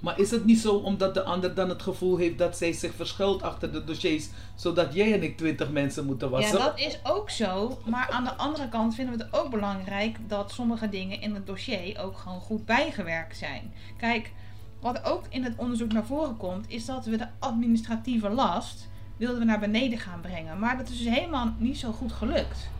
Maar 0.00 0.18
is 0.18 0.30
het 0.30 0.44
niet 0.44 0.58
zo 0.58 0.74
omdat 0.74 1.14
de 1.14 1.22
ander 1.22 1.54
dan 1.54 1.68
het 1.68 1.82
gevoel 1.82 2.16
heeft 2.16 2.38
dat 2.38 2.56
zij 2.56 2.72
zich 2.72 2.94
verschuilt 2.94 3.42
achter 3.42 3.72
de 3.72 3.84
dossiers, 3.84 4.28
zodat 4.54 4.94
jij 4.94 5.12
en 5.12 5.22
ik 5.22 5.36
twintig 5.36 5.70
mensen 5.70 6.06
moeten 6.06 6.28
Ja, 6.28 6.34
wassen? 6.34 6.58
dat 6.58 6.78
is 6.78 6.98
ook 7.02 7.30
zo. 7.30 7.78
Maar 7.84 8.08
aan 8.10 8.24
de 8.24 8.34
andere 8.34 8.68
kant 8.68 8.94
vinden 8.94 9.16
we 9.16 9.24
het 9.24 9.32
ook 9.34 9.50
belangrijk 9.50 10.16
dat 10.28 10.52
sommige 10.52 10.88
dingen 10.88 11.20
in 11.20 11.34
het 11.34 11.46
dossier 11.46 12.00
ook 12.00 12.18
gewoon 12.18 12.40
goed 12.40 12.64
bijgewerkt 12.66 13.36
zijn. 13.36 13.72
Kijk, 13.96 14.32
wat 14.80 15.04
ook 15.04 15.22
in 15.28 15.44
het 15.44 15.54
onderzoek 15.56 15.92
naar 15.92 16.06
voren 16.06 16.36
komt, 16.36 16.70
is 16.70 16.84
dat 16.84 17.04
we 17.04 17.16
de 17.16 17.28
administratieve 17.38 18.28
last 18.28 18.88
wilden 19.16 19.38
we 19.38 19.44
naar 19.44 19.58
beneden 19.60 19.98
gaan 19.98 20.20
brengen. 20.20 20.58
Maar 20.58 20.76
dat 20.76 20.88
is 20.88 20.98
dus 20.98 21.14
helemaal 21.14 21.54
niet 21.58 21.78
zo 21.78 21.92
goed 21.92 22.12
gelukt. 22.12 22.70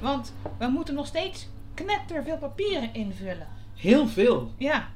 Want 0.00 0.32
we 0.58 0.66
moeten 0.66 0.94
nog 0.94 1.06
steeds 1.06 1.48
knetter 1.74 2.22
veel 2.22 2.38
papieren 2.38 2.94
invullen. 2.94 3.46
Heel 3.74 4.08
veel. 4.08 4.52
Ja. 4.56 4.88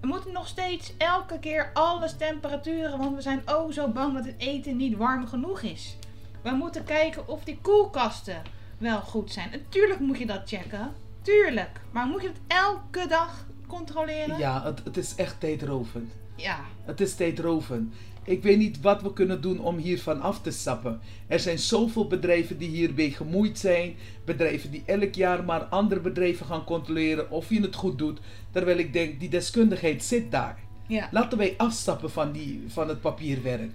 We 0.00 0.06
moeten 0.06 0.32
nog 0.32 0.48
steeds 0.48 0.92
elke 0.96 1.38
keer 1.38 1.70
alles 1.72 2.16
temperaturen, 2.16 2.98
want 2.98 3.14
we 3.14 3.22
zijn 3.22 3.42
oh 3.46 3.72
zo 3.72 3.88
bang 3.88 4.14
dat 4.14 4.24
het 4.24 4.34
eten 4.38 4.76
niet 4.76 4.96
warm 4.96 5.26
genoeg 5.26 5.62
is. 5.62 5.96
We 6.42 6.50
moeten 6.50 6.84
kijken 6.84 7.28
of 7.28 7.44
die 7.44 7.58
koelkasten 7.62 8.42
wel 8.78 9.00
goed 9.00 9.32
zijn. 9.32 9.50
Natuurlijk 9.50 10.00
moet 10.00 10.18
je 10.18 10.26
dat 10.26 10.42
checken. 10.44 10.92
Tuurlijk. 11.22 11.80
Maar 11.90 12.06
moet 12.06 12.22
je 12.22 12.28
het 12.28 12.40
elke 12.46 13.06
dag 13.08 13.46
controleren? 13.66 14.38
Ja, 14.38 14.64
het, 14.64 14.84
het 14.84 14.96
is 14.96 15.14
echt 15.14 15.40
tijdrovend. 15.40 16.12
Ja. 16.34 16.58
Het 16.84 17.00
is 17.00 17.14
tijdrovend. 17.14 17.94
Ik 18.28 18.42
weet 18.42 18.58
niet 18.58 18.80
wat 18.80 19.02
we 19.02 19.12
kunnen 19.12 19.40
doen 19.40 19.60
om 19.60 19.76
hiervan 19.76 20.20
af 20.20 20.40
te 20.40 20.50
stappen. 20.50 21.00
Er 21.26 21.40
zijn 21.40 21.58
zoveel 21.58 22.06
bedrijven 22.06 22.58
die 22.58 22.68
hiermee 22.68 23.10
gemoeid 23.10 23.58
zijn. 23.58 23.94
Bedrijven 24.24 24.70
die 24.70 24.82
elk 24.86 25.14
jaar 25.14 25.44
maar 25.44 25.60
andere 25.64 26.00
bedrijven 26.00 26.46
gaan 26.46 26.64
controleren 26.64 27.30
of 27.30 27.48
je 27.48 27.60
het 27.60 27.74
goed 27.74 27.98
doet. 27.98 28.20
Terwijl 28.50 28.78
ik 28.78 28.92
denk, 28.92 29.20
die 29.20 29.28
deskundigheid 29.28 30.04
zit 30.04 30.30
daar. 30.30 30.58
ja. 30.86 31.08
Laten 31.10 31.38
wij 31.38 31.54
afstappen 31.56 32.10
van, 32.10 32.32
die, 32.32 32.64
van 32.66 32.88
het 32.88 33.00
papierwerk. 33.00 33.70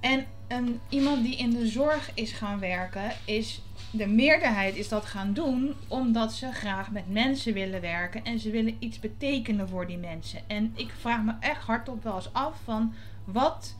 En 0.00 0.26
een, 0.48 0.80
iemand 0.88 1.24
die 1.24 1.36
in 1.36 1.50
de 1.50 1.66
zorg 1.66 2.10
is 2.14 2.32
gaan 2.32 2.58
werken, 2.58 3.12
is 3.24 3.62
de 3.90 4.06
meerderheid 4.06 4.76
is 4.76 4.88
dat 4.88 5.04
gaan 5.04 5.32
doen 5.32 5.74
omdat 5.88 6.32
ze 6.32 6.52
graag 6.52 6.90
met 6.90 7.12
mensen 7.12 7.54
willen 7.54 7.80
werken 7.80 8.24
en 8.24 8.38
ze 8.38 8.50
willen 8.50 8.76
iets 8.78 9.00
betekenen 9.00 9.68
voor 9.68 9.86
die 9.86 9.98
mensen. 9.98 10.40
En 10.46 10.72
ik 10.76 10.90
vraag 11.00 11.22
me 11.22 11.32
echt 11.40 11.62
hardop 11.62 12.02
wel 12.02 12.14
eens 12.14 12.32
af 12.32 12.60
van 12.64 12.94
wat 13.32 13.76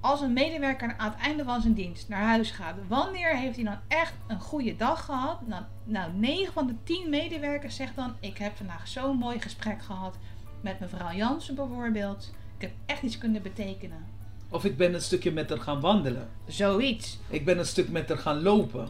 als 0.00 0.20
een 0.20 0.32
medewerker 0.32 0.94
aan 0.96 1.10
het 1.10 1.20
einde 1.20 1.44
van 1.44 1.60
zijn 1.60 1.74
dienst 1.74 2.08
naar 2.08 2.22
huis 2.22 2.50
gaat, 2.50 2.74
wanneer 2.88 3.36
heeft 3.36 3.56
hij 3.56 3.64
dan 3.64 3.78
echt 3.88 4.14
een 4.26 4.40
goede 4.40 4.76
dag 4.76 5.04
gehad? 5.04 5.46
Nou, 5.46 5.62
nou 5.84 6.12
9 6.12 6.52
van 6.52 6.66
de 6.66 6.74
10 6.84 7.10
medewerkers 7.10 7.76
zegt 7.76 7.96
dan: 7.96 8.14
Ik 8.20 8.38
heb 8.38 8.56
vandaag 8.56 8.88
zo'n 8.88 9.16
mooi 9.16 9.40
gesprek 9.40 9.82
gehad 9.82 10.16
met 10.60 10.80
mevrouw 10.80 11.12
Jansen 11.12 11.54
bijvoorbeeld. 11.54 12.32
Ik 12.56 12.60
heb 12.60 12.72
echt 12.86 13.02
iets 13.02 13.18
kunnen 13.18 13.42
betekenen. 13.42 14.06
Of 14.48 14.64
ik 14.64 14.76
ben 14.76 14.94
een 14.94 15.02
stukje 15.02 15.32
met 15.32 15.48
haar 15.48 15.58
gaan 15.58 15.80
wandelen. 15.80 16.28
Zoiets. 16.46 17.18
Ik 17.28 17.44
ben 17.44 17.58
een 17.58 17.66
stuk 17.66 17.88
met 17.88 18.08
haar 18.08 18.18
gaan 18.18 18.42
lopen. 18.42 18.88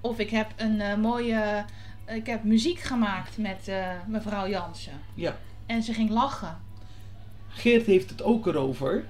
Of 0.00 0.18
ik 0.18 0.30
heb 0.30 0.52
een 0.56 0.80
eh, 0.80 0.96
mooie. 0.96 1.64
ik 2.06 2.26
heb 2.26 2.44
muziek 2.44 2.78
gemaakt 2.78 3.38
met 3.38 3.68
eh, 3.68 3.88
mevrouw 4.06 4.48
Jansen. 4.48 5.00
Ja. 5.14 5.36
En 5.66 5.82
ze 5.82 5.92
ging 5.92 6.10
lachen. 6.10 6.67
Geert 7.48 7.86
heeft 7.86 8.10
het 8.10 8.22
ook 8.22 8.46
erover. 8.46 9.04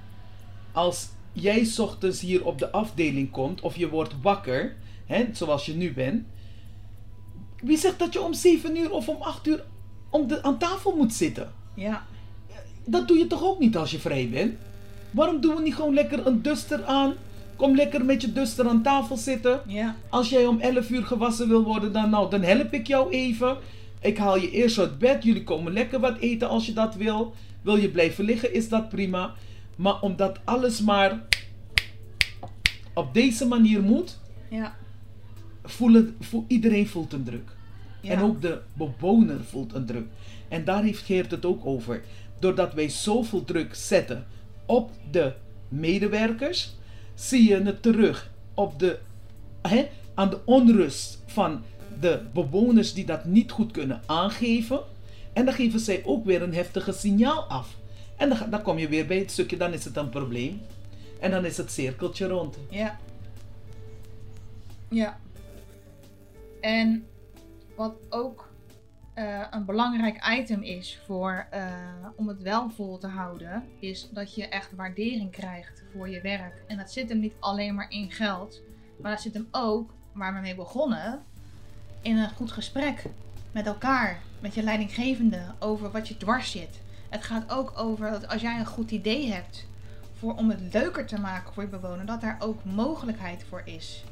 Als 0.71 1.09
jij 1.31 1.63
's 1.63 1.79
ochtends 1.79 2.19
hier 2.21 2.45
op 2.45 2.59
de 2.59 2.71
afdeling 2.71 3.31
komt 3.31 3.61
of 3.61 3.75
je 3.75 3.89
wordt 3.89 4.13
wakker, 4.21 4.75
hè, 5.05 5.25
zoals 5.33 5.65
je 5.65 5.73
nu 5.73 5.93
bent. 5.93 6.23
Wie 7.61 7.77
zegt 7.77 7.99
dat 7.99 8.13
je 8.13 8.21
om 8.21 8.33
7 8.33 8.77
uur 8.77 8.91
of 8.91 9.09
om 9.09 9.21
8 9.21 9.47
uur 9.47 9.63
om 10.09 10.27
de, 10.27 10.43
aan 10.43 10.57
tafel 10.57 10.95
moet 10.95 11.13
zitten? 11.13 11.53
Ja. 11.73 12.05
Dat 12.85 13.07
doe 13.07 13.17
je 13.17 13.27
toch 13.27 13.43
ook 13.43 13.59
niet 13.59 13.77
als 13.77 13.91
je 13.91 13.99
vrij 13.99 14.29
bent? 14.29 14.55
Waarom 15.11 15.41
doen 15.41 15.55
we 15.55 15.61
niet 15.61 15.75
gewoon 15.75 15.93
lekker 15.93 16.27
een 16.27 16.41
duster 16.41 16.85
aan? 16.85 17.13
Kom 17.55 17.75
lekker 17.75 18.05
met 18.05 18.21
je 18.21 18.33
duster 18.33 18.67
aan 18.67 18.81
tafel 18.81 19.17
zitten. 19.17 19.61
Ja. 19.67 19.95
Als 20.09 20.29
jij 20.29 20.45
om 20.45 20.59
11 20.59 20.89
uur 20.89 21.05
gewassen 21.05 21.47
wil 21.47 21.63
worden, 21.63 21.93
dan, 21.93 22.09
nou, 22.09 22.29
dan 22.29 22.41
help 22.41 22.73
ik 22.73 22.87
jou 22.87 23.11
even. 23.11 23.57
Ik 24.01 24.17
haal 24.17 24.37
je 24.37 24.51
eerst 24.51 24.79
uit 24.79 24.99
bed. 24.99 25.23
Jullie 25.23 25.43
komen 25.43 25.73
lekker 25.73 25.99
wat 25.99 26.17
eten 26.17 26.49
als 26.49 26.65
je 26.65 26.73
dat 26.73 26.95
wil. 26.95 27.33
Wil 27.61 27.75
je 27.75 27.89
blijven 27.89 28.25
liggen, 28.25 28.53
is 28.53 28.69
dat 28.69 28.89
prima. 28.89 29.33
Maar 29.75 30.01
omdat 30.01 30.39
alles 30.43 30.81
maar 30.81 31.21
op 32.93 33.13
deze 33.13 33.45
manier 33.47 33.81
moet, 33.81 34.19
Ja. 34.49 34.75
voelen, 35.63 36.15
voel, 36.19 36.45
iedereen 36.47 36.87
voelt 36.87 37.13
een 37.13 37.23
druk. 37.23 37.49
ja. 38.01 38.11
En 38.11 38.21
ook 38.21 38.41
de 38.41 38.61
bewoner 38.73 39.43
voelt 39.43 39.73
een 39.73 39.85
druk. 39.85 40.07
En 40.47 40.63
daar 40.63 40.83
heeft 40.83 41.03
Geert 41.03 41.31
het 41.31 41.45
ook 41.45 41.65
over. 41.65 42.03
Doordat 42.39 42.73
wij 42.73 42.89
zoveel 42.89 43.43
druk 43.43 43.75
zetten 43.75 44.25
op 44.65 44.91
de 45.11 45.33
medewerkers, 45.67 46.75
zie 47.15 47.49
je 47.49 47.61
het 47.61 47.81
terug 47.81 48.31
op 48.53 48.79
de, 48.79 48.99
hè, 49.61 49.87
aan 50.13 50.29
de 50.29 50.39
onrust 50.45 51.23
van 51.25 51.61
de 51.99 52.21
bewoners 52.33 52.93
die 52.93 53.05
dat 53.05 53.25
niet 53.25 53.51
goed 53.51 53.71
kunnen 53.71 54.01
aangeven. 54.05 54.79
En 55.33 55.45
dan 55.45 55.53
geven 55.53 55.79
zij 55.79 56.01
ook 56.05 56.25
weer 56.25 56.41
een 56.41 56.53
heftige 56.53 56.91
signaal 56.91 57.43
af. 57.43 57.77
En 58.17 58.29
dan, 58.29 58.49
dan 58.49 58.61
kom 58.61 58.77
je 58.77 58.87
weer 58.87 59.07
bij 59.07 59.17
het 59.17 59.31
stukje, 59.31 59.57
dan 59.57 59.73
is 59.73 59.85
het 59.85 59.97
een 59.97 60.09
probleem. 60.09 60.61
En 61.19 61.31
dan 61.31 61.45
is 61.45 61.57
het 61.57 61.71
cirkeltje 61.71 62.27
rond. 62.27 62.57
Ja. 62.69 62.99
Ja. 64.89 65.19
En 66.61 67.07
wat 67.75 67.95
ook 68.09 68.49
eh, 69.13 69.45
een 69.49 69.65
belangrijk 69.65 70.37
item 70.39 70.61
is 70.61 70.99
voor, 71.05 71.47
eh, 71.49 71.65
om 72.15 72.27
het 72.27 72.41
wel 72.41 72.69
vol 72.69 72.97
te 72.97 73.07
houden, 73.07 73.63
is 73.79 74.09
dat 74.11 74.35
je 74.35 74.47
echt 74.47 74.75
waardering 74.75 75.31
krijgt 75.31 75.83
voor 75.93 76.09
je 76.09 76.21
werk. 76.21 76.63
En 76.67 76.77
dat 76.77 76.91
zit 76.91 77.09
hem 77.09 77.19
niet 77.19 77.33
alleen 77.39 77.75
maar 77.75 77.91
in 77.91 78.11
geld, 78.11 78.61
maar 79.01 79.11
dat 79.11 79.21
zit 79.21 79.33
hem 79.33 79.47
ook, 79.51 79.93
waar 80.13 80.33
we 80.33 80.39
mee 80.39 80.55
begonnen, 80.55 81.23
in 82.01 82.17
een 82.17 82.29
goed 82.29 82.51
gesprek 82.51 83.03
met 83.51 83.65
elkaar, 83.65 84.19
met 84.39 84.53
je 84.53 84.63
leidinggevende, 84.63 85.41
over 85.59 85.91
wat 85.91 86.07
je 86.07 86.17
dwars 86.17 86.51
zit. 86.51 86.79
Het 87.09 87.23
gaat 87.23 87.51
ook 87.51 87.73
over 87.75 88.11
dat 88.11 88.27
als 88.27 88.41
jij 88.41 88.59
een 88.59 88.65
goed 88.65 88.91
idee 88.91 89.31
hebt 89.31 89.67
voor, 90.13 90.35
om 90.35 90.49
het 90.49 90.73
leuker 90.73 91.05
te 91.05 91.19
maken 91.19 91.53
voor 91.53 91.63
je 91.63 91.69
bewoner, 91.69 92.05
dat 92.05 92.21
daar 92.21 92.37
ook 92.39 92.63
mogelijkheid 92.63 93.45
voor 93.49 93.61
is. 93.65 94.03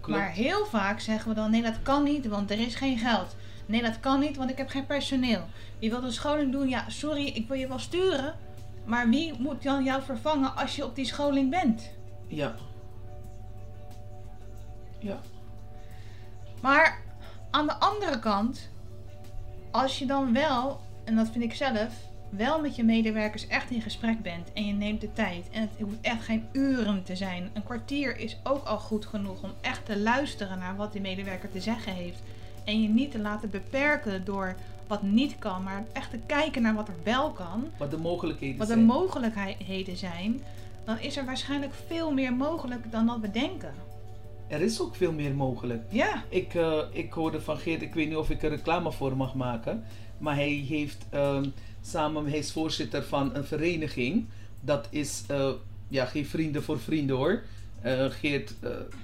Klopt. 0.00 0.20
Maar 0.20 0.30
heel 0.30 0.66
vaak 0.66 1.00
zeggen 1.00 1.28
we 1.28 1.34
dan: 1.34 1.50
nee, 1.50 1.62
dat 1.62 1.82
kan 1.82 2.02
niet, 2.02 2.26
want 2.26 2.50
er 2.50 2.58
is 2.58 2.74
geen 2.74 2.98
geld. 2.98 3.36
Nee, 3.66 3.82
dat 3.82 4.00
kan 4.00 4.20
niet, 4.20 4.36
want 4.36 4.50
ik 4.50 4.56
heb 4.56 4.68
geen 4.68 4.86
personeel. 4.86 5.46
Je 5.78 5.90
wilt 5.90 6.02
een 6.02 6.12
scholing 6.12 6.52
doen, 6.52 6.68
ja, 6.68 6.84
sorry, 6.88 7.26
ik 7.26 7.48
wil 7.48 7.56
je 7.56 7.68
wel 7.68 7.78
sturen. 7.78 8.34
Maar 8.84 9.08
wie 9.08 9.34
moet 9.38 9.62
dan 9.62 9.84
jou 9.84 10.02
vervangen 10.02 10.56
als 10.56 10.76
je 10.76 10.84
op 10.84 10.94
die 10.94 11.04
scholing 11.04 11.50
bent? 11.50 11.90
Ja. 12.26 12.54
Ja. 14.98 15.20
Maar 16.60 16.99
aan 17.50 17.66
de 17.66 17.74
andere 17.74 18.18
kant, 18.18 18.68
als 19.70 19.98
je 19.98 20.06
dan 20.06 20.32
wel, 20.32 20.80
en 21.04 21.16
dat 21.16 21.28
vind 21.32 21.44
ik 21.44 21.54
zelf, 21.54 21.88
wel 22.30 22.60
met 22.60 22.76
je 22.76 22.84
medewerkers 22.84 23.46
echt 23.46 23.70
in 23.70 23.80
gesprek 23.82 24.22
bent 24.22 24.52
en 24.52 24.66
je 24.66 24.72
neemt 24.72 25.00
de 25.00 25.12
tijd. 25.12 25.46
En 25.50 25.60
het 25.60 25.70
hoeft 25.80 25.96
echt 26.00 26.24
geen 26.24 26.46
uren 26.52 27.02
te 27.02 27.16
zijn. 27.16 27.50
Een 27.52 27.64
kwartier 27.64 28.18
is 28.18 28.36
ook 28.42 28.66
al 28.66 28.78
goed 28.78 29.06
genoeg 29.06 29.42
om 29.42 29.50
echt 29.60 29.86
te 29.86 29.98
luisteren 29.98 30.58
naar 30.58 30.76
wat 30.76 30.92
die 30.92 31.00
medewerker 31.00 31.50
te 31.50 31.60
zeggen 31.60 31.92
heeft. 31.92 32.22
En 32.64 32.82
je 32.82 32.88
niet 32.88 33.10
te 33.10 33.18
laten 33.18 33.50
beperken 33.50 34.24
door 34.24 34.54
wat 34.86 35.02
niet 35.02 35.38
kan, 35.38 35.62
maar 35.62 35.84
echt 35.92 36.10
te 36.10 36.18
kijken 36.26 36.62
naar 36.62 36.74
wat 36.74 36.88
er 36.88 36.94
wel 37.02 37.30
kan. 37.30 37.70
Wat 37.76 37.90
de 37.90 37.98
mogelijkheden 37.98 38.58
Wat 38.58 38.66
de 38.66 38.72
zijn. 38.72 38.86
mogelijkheden 38.86 39.96
zijn. 39.96 40.42
Dan 40.84 40.98
is 40.98 41.16
er 41.16 41.24
waarschijnlijk 41.24 41.72
veel 41.86 42.12
meer 42.12 42.32
mogelijk 42.32 42.92
dan 42.92 43.06
dat 43.06 43.18
we 43.20 43.30
denken. 43.30 43.74
Er 44.50 44.60
is 44.60 44.80
ook 44.80 44.94
veel 44.96 45.12
meer 45.12 45.34
mogelijk. 45.34 45.82
Ja. 45.90 46.24
Ik, 46.28 46.54
eh, 46.54 46.78
ik 46.92 47.12
hoorde 47.12 47.40
van 47.40 47.58
Geert, 47.58 47.82
ik 47.82 47.94
weet 47.94 48.08
niet 48.08 48.16
of 48.16 48.30
ik 48.30 48.42
er 48.42 48.50
reclame 48.50 48.92
voor 48.92 49.16
mag 49.16 49.34
maken. 49.34 49.84
Maar 50.18 50.34
hij 50.34 50.64
heeft 50.68 51.06
ehm, 51.10 51.44
samen, 51.82 52.26
hij 52.26 52.38
is 52.38 52.52
voorzitter 52.52 53.02
van 53.02 53.34
een 53.34 53.44
vereniging. 53.44 54.26
Dat 54.60 54.86
is, 54.90 55.22
eh, 55.28 55.50
ja, 55.88 56.04
geen 56.04 56.26
vrienden 56.26 56.62
voor 56.62 56.80
vrienden 56.80 57.16
hoor. 57.16 57.42
Eh, 57.82 58.04
Geert, 58.10 58.54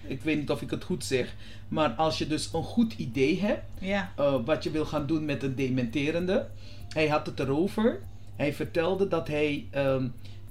ik 0.06 0.22
weet 0.22 0.37
niet 0.38 0.50
of 0.50 0.62
ik 0.62 0.70
het 0.70 0.85
goed 0.85 1.04
zeg. 1.04 1.35
Maar 1.68 1.90
als 1.90 2.18
je 2.18 2.26
dus 2.26 2.50
een 2.52 2.62
goed 2.62 2.92
idee 2.96 3.40
hebt, 3.40 3.62
Ja. 3.78 4.12
wat 4.44 4.62
je 4.64 4.70
wil 4.70 4.85
gaan 4.85 5.06
doen 5.06 5.24
met 5.24 5.42
een 5.42 5.54
dementerende. 5.54 6.46
Hij 6.88 7.09
had 7.09 7.26
het 7.26 7.40
erover. 7.40 8.00
Hij 8.37 8.52
vertelde 8.54 9.09
dat 9.09 9.28
hij, 9.28 9.66
ehm, 9.70 10.09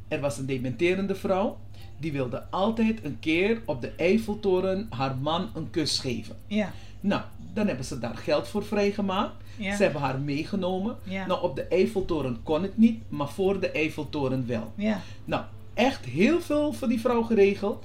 er 0.08 0.20
was 0.20 0.38
een 0.38 0.46
dementerende 0.46 1.16
vrouw. 1.16 1.58
Die 1.98 2.12
wilde 2.12 2.44
altijd 2.50 3.04
een 3.04 3.20
keer 3.20 3.62
op 3.66 3.82
de 3.82 3.92
Eiffeltoren 3.98 4.88
haar 4.90 5.16
man 5.18 5.50
een 5.54 5.70
kus 5.70 6.00
geven. 6.00 6.36
Ja. 6.48 6.72
Nou, 7.00 7.22
dan 7.54 7.68
hebben 7.68 7.86
ze 7.86 8.00
daar 8.00 8.18
geld 8.18 8.48
voor 8.48 8.66
vrijgemaakt. 8.66 9.44
Ja. 9.58 9.76
Ze 9.76 9.84
hebben 9.84 10.02
haar 10.02 10.20
meegenomen. 10.20 10.98
Ja. 11.04 11.26
Nou, 11.26 11.44
op 11.44 11.56
de 11.56 11.64
Eiffeltoren 11.64 12.40
kon 12.44 12.62
het 12.62 12.78
niet, 12.78 13.02
maar 13.08 13.30
voor 13.30 13.60
de 13.60 13.72
Eiffeltoren 13.72 14.48
wel. 14.48 14.74
Ja. 14.76 15.02
Nou, 15.26 15.44
echt 15.74 16.06
heel 16.06 16.42
veel 16.42 16.74
voor 16.74 16.88
die 16.88 17.00
vrouw 17.00 17.22
geregeld. 17.22 17.84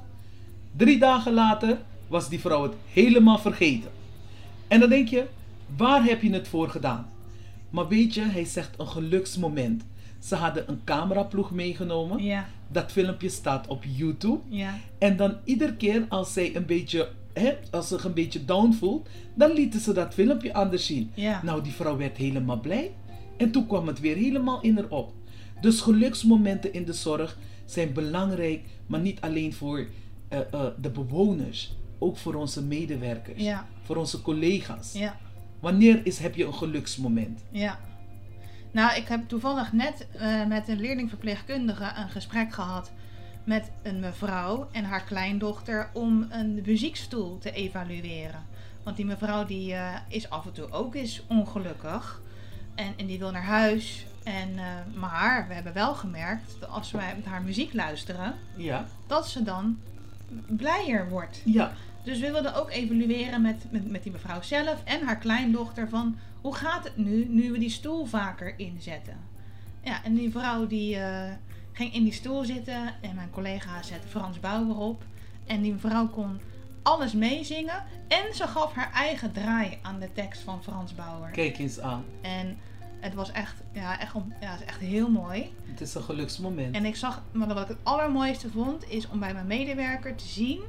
Drie 0.77 0.99
dagen 0.99 1.33
later 1.33 1.79
was 2.09 2.29
die 2.29 2.40
vrouw 2.40 2.62
het 2.62 2.75
helemaal 2.92 3.38
vergeten. 3.38 3.90
En 4.68 4.81
dan 4.81 4.88
denk 4.88 5.09
je, 5.09 5.27
waar 5.77 6.05
heb 6.05 6.23
je 6.23 6.33
het 6.33 6.49
voor 6.49 6.68
gedaan? 6.68 7.11
Maar 7.70 7.88
weet 7.88 8.14
je, 8.14 8.20
hij 8.20 8.44
zegt 8.44 8.79
een 8.79 8.88
geluksmoment. 8.88 9.85
Ze 10.18 10.35
hadden 10.35 10.64
een 10.68 10.81
cameraploeg 10.85 11.51
meegenomen. 11.51 12.23
Ja. 12.23 12.49
Dat 12.72 12.92
filmpje 12.92 13.28
staat 13.28 13.66
op 13.66 13.85
YouTube. 13.96 14.40
Ja. 14.48 14.78
En 14.98 15.16
dan 15.16 15.37
iedere 15.44 15.76
keer 15.76 16.06
als 16.09 16.33
zij 16.33 16.56
een 16.56 16.66
beetje, 16.66 17.09
hè, 17.33 17.52
als 17.70 17.88
ze 17.88 17.94
zich 17.94 18.04
een 18.04 18.14
beetje 18.14 18.44
down 18.44 18.72
voelt, 18.72 19.09
dan 19.35 19.52
lieten 19.52 19.80
ze 19.80 19.92
dat 19.92 20.14
filmpje 20.14 20.54
anders 20.54 20.87
zien. 20.87 21.11
Ja. 21.14 21.40
Nou, 21.44 21.62
die 21.62 21.72
vrouw 21.72 21.96
werd 21.96 22.16
helemaal 22.16 22.61
blij. 22.61 22.92
En 23.37 23.50
toen 23.50 23.66
kwam 23.66 23.87
het 23.87 24.00
weer 24.00 24.16
helemaal 24.16 24.61
in 24.61 24.76
haar 24.76 24.88
op. 24.88 25.12
Dus 25.61 25.80
geluksmomenten 25.80 26.72
in 26.72 26.85
de 26.85 26.92
zorg 26.92 27.38
zijn 27.64 27.92
belangrijk, 27.92 28.61
maar 28.87 29.00
niet 29.00 29.20
alleen 29.20 29.52
voor 29.54 29.87
eh, 30.28 30.38
eh, 30.52 30.66
de 30.80 30.90
bewoners, 30.90 31.76
ook 31.98 32.16
voor 32.16 32.35
onze 32.35 32.62
medewerkers, 32.62 33.42
Ja. 33.42 33.66
voor 33.83 33.96
onze 33.96 34.22
collega's. 34.22 34.92
Ja. 34.92 35.16
Wanneer 35.61 36.00
is, 36.06 36.18
heb 36.18 36.35
je 36.37 36.44
een 36.46 36.54
geluksmoment? 36.54 37.40
Ja. 37.50 37.78
Nou, 38.70 38.96
ik 38.96 39.09
heb 39.09 39.28
toevallig 39.28 39.72
net 39.72 40.06
eh, 40.12 40.44
met 40.46 40.68
een 40.68 40.80
leerlingverpleegkundige 40.80 41.92
een 41.96 42.09
gesprek 42.11 42.52
gehad 42.52 42.90
met 43.44 43.70
een 43.83 44.00
mevrouw 44.00 44.68
en 44.72 44.85
haar 44.85 45.02
kleindochter 45.04 45.88
om 45.92 46.26
een 46.30 46.62
muziekstoel 46.66 47.38
te 47.38 47.52
evalueren. 47.52 48.46
Want 48.83 48.96
die 48.96 49.06
mevrouw 49.06 49.44
die 49.44 49.74
eh, 49.74 49.94
is 50.09 50.30
af 50.30 50.46
en 50.46 50.52
toe 50.52 50.70
ook 50.70 50.94
eens 50.94 51.22
ongelukkig 51.28 52.20
en, 52.74 52.92
en 52.96 53.06
die 53.06 53.18
wil 53.18 53.30
naar 53.30 53.44
huis. 53.44 54.06
En, 54.24 54.59
eh, 54.59 54.64
maar 54.94 55.44
we 55.48 55.54
hebben 55.54 55.72
wel 55.72 55.94
gemerkt 55.94 56.56
dat 56.61 56.68
als 56.68 56.90
wij 56.90 57.12
met 57.16 57.24
haar 57.24 57.42
muziek 57.42 57.72
luisteren, 57.74 58.35
Ja, 58.56 58.87
dat 59.06 59.28
ze 59.28 59.42
dan 59.42 59.78
blijer 60.46 61.09
wordt. 61.09 61.40
ja, 61.44 61.72
Dus 62.02 62.20
we 62.20 62.30
wilden 62.30 62.54
ook 62.54 62.70
evalueren 62.70 63.42
met, 63.42 63.64
met, 63.70 63.90
met 63.90 64.02
die 64.02 64.12
mevrouw 64.12 64.42
zelf 64.42 64.85
en 64.85 65.06
haar 65.06 65.18
kleindochter 65.18 65.88
van 65.88 66.18
hoe 66.40 66.55
gaat 66.55 66.85
het 66.85 66.96
nu, 66.96 67.26
nu 67.29 67.53
we 67.53 67.59
die 67.59 67.70
stoel 67.70 68.05
vaker 68.05 68.59
inzetten. 68.59 69.16
Ja, 69.83 70.05
en 70.05 70.14
die 70.14 70.31
vrouw 70.31 70.66
die 70.66 70.96
eh, 70.96 71.33
ging 71.72 71.94
in 71.94 72.03
die 72.03 72.12
stoel 72.12 72.44
zitten 72.44 72.94
en 73.00 73.14
mijn 73.14 73.31
collega 73.31 73.83
zette 73.83 74.09
Frans 74.09 74.40
Bauer 74.40 74.76
op. 74.76 75.03
En 75.46 75.62
die 75.62 75.72
mevrouw 75.72 76.09
kon 76.09 76.40
alles 76.83 77.12
meezingen 77.12 77.85
en 78.09 78.35
ze 78.35 78.46
gaf 78.46 78.74
haar 78.74 78.92
eigen 78.92 79.33
draai 79.33 79.79
aan 79.83 80.00
de 80.00 80.12
tekst 80.12 80.42
van 80.42 80.62
Frans 80.62 80.94
Bauer. 80.94 81.31
kijk 81.31 81.59
eens 81.59 81.81
aan. 81.81 82.05
En 82.20 82.59
het 83.00 83.14
was 83.14 83.33
echt, 83.33 83.55
ja, 83.72 84.00
echt, 84.00 84.14
ja, 84.40 84.50
het 84.50 84.61
is 84.61 84.66
echt 84.66 84.81
heel 84.81 85.11
mooi. 85.11 85.55
Het 85.64 85.81
is 85.81 85.94
een 85.94 86.03
geluksmoment. 86.03 86.74
En 86.74 86.85
ik 86.85 86.96
zag, 86.96 87.22
maar 87.33 87.48
wat 87.48 87.61
ik 87.61 87.68
het 87.68 87.79
allermooiste 87.83 88.50
vond, 88.50 88.90
is 88.90 89.09
om 89.09 89.18
bij 89.18 89.33
mijn 89.33 89.46
medewerker 89.46 90.14
te 90.14 90.26
zien 90.26 90.61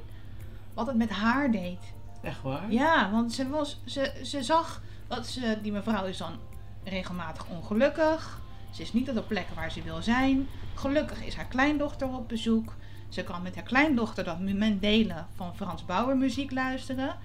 wat 0.73 0.87
het 0.87 0.95
met 0.95 1.09
haar 1.09 1.51
deed. 1.51 1.79
Echt 2.21 2.41
waar? 2.41 2.71
Ja, 2.71 3.11
want 3.11 3.33
ze, 3.33 3.49
was, 3.49 3.81
ze, 3.85 4.21
ze 4.23 4.43
zag 4.43 4.81
dat 5.11 5.27
ze, 5.27 5.57
die 5.61 5.71
mevrouw 5.71 6.05
is 6.05 6.17
dan 6.17 6.39
regelmatig 6.83 7.47
ongelukkig. 7.47 8.41
Ze 8.73 8.81
is 8.81 8.93
niet 8.93 9.09
op 9.09 9.15
de 9.15 9.21
plekken 9.21 9.55
waar 9.55 9.71
ze 9.71 9.81
wil 9.81 10.01
zijn. 10.01 10.47
Gelukkig 10.75 11.25
is 11.25 11.35
haar 11.35 11.47
kleindochter 11.47 12.07
op 12.07 12.27
bezoek. 12.27 12.75
Ze 13.09 13.23
kan 13.23 13.41
met 13.41 13.55
haar 13.55 13.63
kleindochter 13.63 14.23
dat 14.23 14.39
moment 14.39 14.81
delen 14.81 15.27
van 15.35 15.55
Frans 15.55 15.85
Bauer 15.85 16.17
muziek 16.17 16.51
luisteren. 16.51 17.15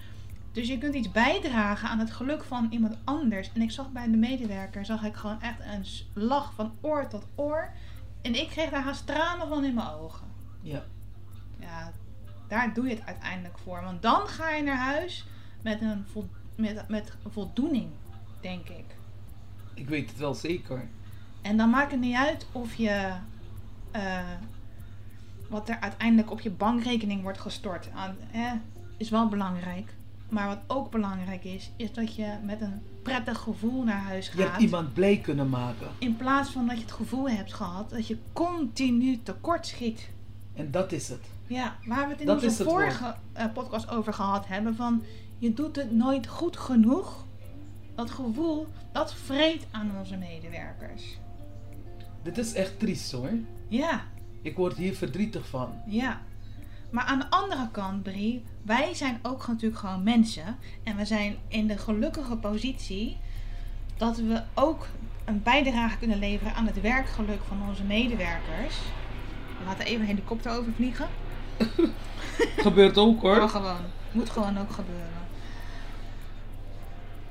Dus 0.53 0.69
je 0.69 0.79
kunt 0.79 0.95
iets 0.95 1.13
bijdragen 1.13 1.89
aan 1.89 1.99
het 1.99 2.11
geluk 2.11 2.45
van 2.45 2.67
iemand 2.71 2.97
anders. 3.05 3.53
En 3.53 3.63
ik 3.63 3.71
zag 3.71 3.91
bij 3.93 4.11
de 4.11 4.17
medewerker, 4.17 4.85
zag 4.85 5.05
ik 5.05 5.17
gewoon 5.17 5.41
echt 5.41 5.61
een 5.61 5.87
lach 6.23 6.53
van 6.55 6.73
oor 6.81 7.09
tot 7.09 7.27
oor. 7.35 7.73
En 8.23 8.35
ik 8.35 8.49
kreeg 8.49 8.71
daar 8.71 8.83
haast 8.83 9.07
tranen 9.07 9.49
van 9.49 9.65
in 9.65 9.75
mijn 9.75 9.89
ogen. 9.89 10.27
Ja. 10.63 10.83
Ja, 11.61 11.93
daar 12.49 12.75
doe 12.75 12.89
je 12.89 12.95
het 12.95 13.07
uiteindelijk 13.07 13.59
voor. 13.59 13.83
Want 13.83 14.03
dan 14.03 14.27
ga 14.27 14.51
je 14.51 14.63
naar 14.63 14.77
huis 14.77 15.27
met 15.63 15.81
een 15.81 16.05
vol, 16.13 16.29
met, 16.57 16.89
met 16.89 17.13
voldoening, 17.29 17.87
denk 18.41 18.69
ik. 18.69 18.85
Ik 19.75 19.89
weet 19.89 20.09
het 20.11 20.19
wel 20.19 20.35
zeker. 20.35 20.89
En 21.43 21.57
dan 21.57 21.71
maakt 21.71 21.91
het 21.91 22.01
niet 22.01 22.17
uit 22.17 22.47
of 22.53 22.75
je. 22.75 23.13
eh, 23.91 24.19
wat 25.49 25.69
er 25.69 25.81
uiteindelijk 25.81 26.31
op 26.31 26.41
je 26.41 26.51
bankrekening 26.51 27.23
wordt 27.23 27.41
gestort. 27.41 27.89
Aan, 27.95 28.17
eh, 28.33 28.53
is 28.97 29.11
wel 29.11 29.29
belangrijk. 29.29 29.95
Maar 30.29 30.47
wat 30.47 30.59
ook 30.67 30.91
belangrijk 30.91 31.45
is, 31.45 31.71
is 31.77 31.93
dat 31.93 32.15
je 32.15 32.35
met 32.45 32.61
een 32.61 32.83
prettig 33.03 33.39
gevoel 33.39 33.83
naar 33.83 34.01
huis 34.01 34.31
Je 34.33 34.39
hebt 34.41 34.51
gaat. 34.53 34.61
iemand 34.61 34.95
blij 34.95 35.17
kunnen 35.19 35.49
maken. 35.49 35.87
In 35.99 36.17
plaats 36.17 36.51
van 36.51 36.67
dat 36.67 36.77
je 36.77 36.83
het 36.83 36.93
gevoel 36.93 37.29
hebt 37.29 37.53
gehad 37.55 37.91
dat 37.91 38.07
je 38.07 38.19
continu 38.33 39.21
tekort 39.23 39.67
schiet. 39.67 40.09
En 40.55 40.71
dat 40.71 40.93
is 40.93 41.09
het. 41.09 41.25
Ja, 41.47 41.77
waar 41.87 42.05
we 42.07 42.11
het 42.13 42.21
in 42.21 42.27
Dat 42.27 42.43
onze 42.43 42.65
vorige 42.65 43.15
eh, 43.33 43.45
podcast 43.53 43.91
over 43.91 44.13
gehad 44.13 44.47
hebben. 44.47 44.77
Van 44.77 45.03
je 45.39 45.55
doet 45.55 45.77
het 45.77 45.93
nooit 45.93 46.27
goed 46.27 46.57
genoeg. 46.57 47.25
Dat 47.95 48.11
gevoel, 48.11 48.67
dat 48.93 49.15
vreet 49.15 49.67
aan 49.71 49.91
onze 49.99 50.17
medewerkers. 50.17 51.19
Dit 52.23 52.39
is 52.39 52.53
echt 52.55 52.79
triest 52.79 53.13
hoor. 53.13 53.31
Ja, 53.69 54.05
Ik 54.43 54.57
word 54.57 54.77
hier 54.77 54.95
verdrietig 54.97 55.49
van. 55.49 55.73
ja. 55.87 56.21
Maar 56.91 57.05
aan 57.05 57.19
de 57.19 57.31
andere 57.31 57.69
kant, 57.71 58.03
Brie, 58.03 58.45
wij 58.63 58.95
zijn 58.95 59.19
ook 59.23 59.47
natuurlijk 59.47 59.81
gewoon 59.81 60.03
mensen. 60.03 60.57
En 60.83 60.97
we 60.97 61.05
zijn 61.05 61.37
in 61.49 61.67
de 61.67 61.79
gelukkige 61.79 62.37
positie 62.37 63.17
dat 63.97 64.17
we 64.17 64.43
ook 64.55 64.87
een 65.25 65.43
bijdrage 65.43 65.99
kunnen 65.99 66.19
leveren 66.19 66.55
aan 66.55 66.67
het 66.67 66.81
werkgeluk 66.81 67.41
van 67.49 67.69
onze 67.69 67.85
medewerkers. 67.85 68.77
We 69.59 69.65
laten 69.65 69.87
even 69.87 70.01
een 70.01 70.07
helikopter 70.07 70.53
overvliegen. 70.59 71.07
Gebeurt 72.57 72.99
ook 72.99 73.23
Maar 73.23 73.39
hoor. 73.39 73.49
gewoon. 73.49 73.81
Moet 74.13 74.31
gewoon 74.31 74.59
ook 74.59 74.71
gebeuren. 74.73 75.26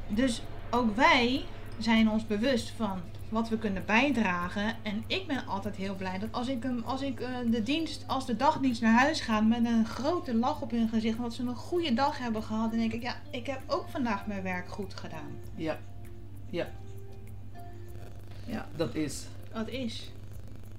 Dus 0.08 0.42
ook 0.70 0.96
wij 0.96 1.46
zijn 1.80 2.10
ons 2.10 2.28
bewust 2.28 2.70
van 2.70 3.02
wat 3.30 3.50
we 3.50 3.58
kunnen 3.58 3.86
bijdragen. 3.86 4.76
En 4.84 5.04
ik 5.08 5.28
ben 5.28 5.48
altijd 5.48 5.76
heel 5.76 5.96
blij 5.96 6.20
dat 6.20 6.30
als 6.32 6.48
ik, 6.48 6.64
hem, 6.64 6.84
als 6.86 7.02
ik 7.02 7.20
eh, 7.20 7.30
de 7.52 7.64
dienst, 7.64 8.04
als 8.08 8.26
de 8.26 8.36
dagdienst 8.36 8.82
naar 8.82 9.00
huis 9.00 9.22
ga 9.22 9.42
met 9.42 9.66
een 9.66 9.86
grote 9.86 10.36
lach 10.36 10.62
op 10.62 10.72
hun 10.72 10.90
gezicht, 10.90 11.18
omdat 11.18 11.34
ze 11.34 11.42
een 11.42 11.56
goede 11.56 11.94
dag 11.94 12.18
hebben 12.18 12.44
gehad, 12.44 12.70
dan 12.70 12.80
denk 12.80 12.94
ik, 12.94 13.02
ja, 13.02 13.16
ik 13.32 13.46
heb 13.46 13.62
ook 13.68 13.86
vandaag 13.90 14.26
mijn 14.26 14.44
werk 14.44 14.70
goed 14.70 14.94
gedaan. 14.94 15.38
Ja. 15.56 15.78
Ja. 16.50 16.68
Ja. 18.46 18.68
Dat 18.76 18.96
is. 18.96 19.24
Dat 19.54 19.68
is. 19.68 20.12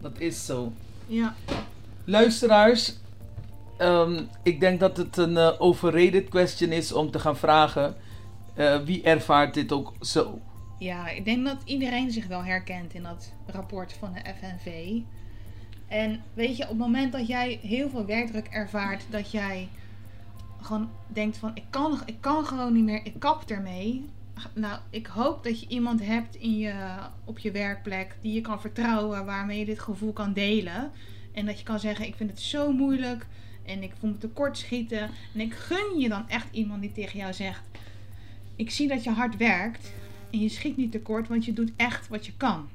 Dat 0.00 0.18
is 0.18 0.46
zo. 0.46 0.72
Ja. 1.06 1.34
Luisteraars, 2.04 2.94
ehm, 3.78 4.22
ik 4.42 4.60
denk 4.60 4.80
dat 4.80 4.96
het 4.96 5.16
een 5.16 5.36
eh, 5.36 5.52
overrated 5.58 6.28
question 6.28 6.72
is 6.72 6.92
om 6.92 7.10
te 7.10 7.18
gaan 7.18 7.36
vragen 7.36 7.96
eh, 8.56 8.78
wie 8.84 9.02
ervaart 9.02 9.54
dit 9.54 9.72
ook 9.72 9.92
zo. 10.00 10.40
Ja, 10.78 11.08
ik 11.08 11.24
denk 11.24 11.44
dat 11.44 11.62
iedereen 11.64 12.10
zich 12.10 12.26
wel 12.26 12.44
herkent 12.44 12.94
in 12.94 13.02
dat 13.02 13.32
rapport 13.46 13.92
van 13.92 14.12
de 14.12 14.20
FNV. 14.38 14.98
En 15.88 16.22
weet 16.34 16.56
je, 16.56 16.62
op 16.62 16.68
het 16.68 16.78
moment 16.78 17.12
dat 17.12 17.26
jij 17.26 17.58
heel 17.62 17.88
veel 17.88 18.06
werkdruk 18.06 18.46
ervaart, 18.46 19.04
dat 19.10 19.30
jij 19.30 19.68
gewoon 20.60 20.90
denkt 21.06 21.36
van 21.36 21.50
ik 21.54 21.64
kan, 21.70 22.00
ik 22.04 22.16
kan 22.20 22.46
gewoon 22.46 22.72
niet 22.72 22.84
meer, 22.84 23.00
ik 23.04 23.14
kap 23.18 23.50
ermee. 23.50 24.10
Nou, 24.52 24.78
ik 24.90 25.06
hoop 25.06 25.44
dat 25.44 25.60
je 25.60 25.66
iemand 25.68 26.06
hebt 26.06 26.36
in 26.36 26.58
je, 26.58 26.74
op 27.24 27.38
je 27.38 27.50
werkplek 27.50 28.16
die 28.20 28.32
je 28.32 28.40
kan 28.40 28.60
vertrouwen, 28.60 29.24
waarmee 29.24 29.58
je 29.58 29.64
dit 29.64 29.80
gevoel 29.80 30.12
kan 30.12 30.32
delen. 30.32 30.90
En 31.32 31.46
dat 31.46 31.58
je 31.58 31.64
kan 31.64 31.80
zeggen, 31.80 32.06
ik 32.06 32.14
vind 32.14 32.30
het 32.30 32.40
zo 32.40 32.72
moeilijk 32.72 33.26
en 33.62 33.82
ik 33.82 33.92
voel 33.98 34.10
me 34.10 34.18
tekort 34.18 34.58
schieten. 34.58 35.10
En 35.34 35.40
ik 35.40 35.54
gun 35.54 35.98
je 35.98 36.08
dan 36.08 36.28
echt 36.28 36.46
iemand 36.50 36.80
die 36.80 36.92
tegen 36.92 37.18
jou 37.18 37.32
zegt, 37.32 37.62
ik 38.56 38.70
zie 38.70 38.88
dat 38.88 39.04
je 39.04 39.10
hard 39.10 39.36
werkt 39.36 39.92
en 40.30 40.40
je 40.40 40.48
schiet 40.48 40.76
niet 40.76 40.92
tekort, 40.92 41.28
want 41.28 41.44
je 41.44 41.52
doet 41.52 41.72
echt 41.76 42.08
wat 42.08 42.26
je 42.26 42.32
kan. 42.36 42.68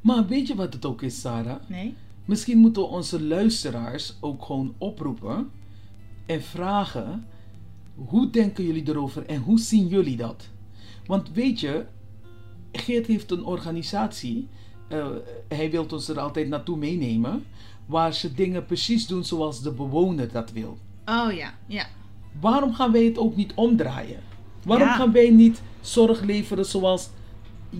Maar 0.00 0.26
weet 0.26 0.46
je 0.46 0.54
wat 0.54 0.72
het 0.72 0.84
ook 0.84 1.02
is, 1.02 1.20
Sarah? 1.20 1.60
Nee? 1.66 1.94
Misschien 2.24 2.58
moeten 2.58 2.82
we 2.82 2.88
onze 2.88 3.22
luisteraars 3.22 4.16
ook 4.20 4.44
gewoon 4.44 4.74
oproepen 4.78 5.50
en 6.26 6.42
vragen: 6.42 7.26
Hoe 7.94 8.30
denken 8.30 8.64
jullie 8.64 8.88
erover 8.88 9.26
en 9.26 9.40
hoe 9.40 9.58
zien 9.58 9.86
jullie 9.88 10.16
dat? 10.16 10.48
Want 11.06 11.30
weet 11.32 11.60
je, 11.60 11.84
Geert 12.72 13.06
heeft 13.06 13.30
een 13.30 13.44
organisatie. 13.44 14.48
eh, 14.88 15.06
hij 15.48 15.70
wil 15.70 15.86
ons 15.92 16.08
er 16.08 16.18
altijd 16.20 16.48
naartoe 16.48 16.76
meenemen. 16.76 17.44
Waar 17.86 18.14
ze 18.14 18.34
dingen 18.34 18.66
precies 18.66 19.06
doen 19.06 19.24
zoals 19.24 19.62
de 19.62 19.72
bewoner 19.72 20.32
dat 20.32 20.52
wil. 20.52 20.78
Oh 21.06 21.32
ja, 21.32 21.54
ja. 21.66 21.86
Waarom 22.40 22.74
gaan 22.74 22.92
wij 22.92 23.04
het 23.04 23.18
ook 23.18 23.36
niet 23.36 23.52
omdraaien? 23.54 24.20
Waarom 24.64 24.88
Ja. 24.88 24.94
gaan 24.94 25.12
wij 25.12 25.30
niet 25.30 25.60
zorg 25.80 26.20
leveren 26.22 26.64
zoals 26.64 27.08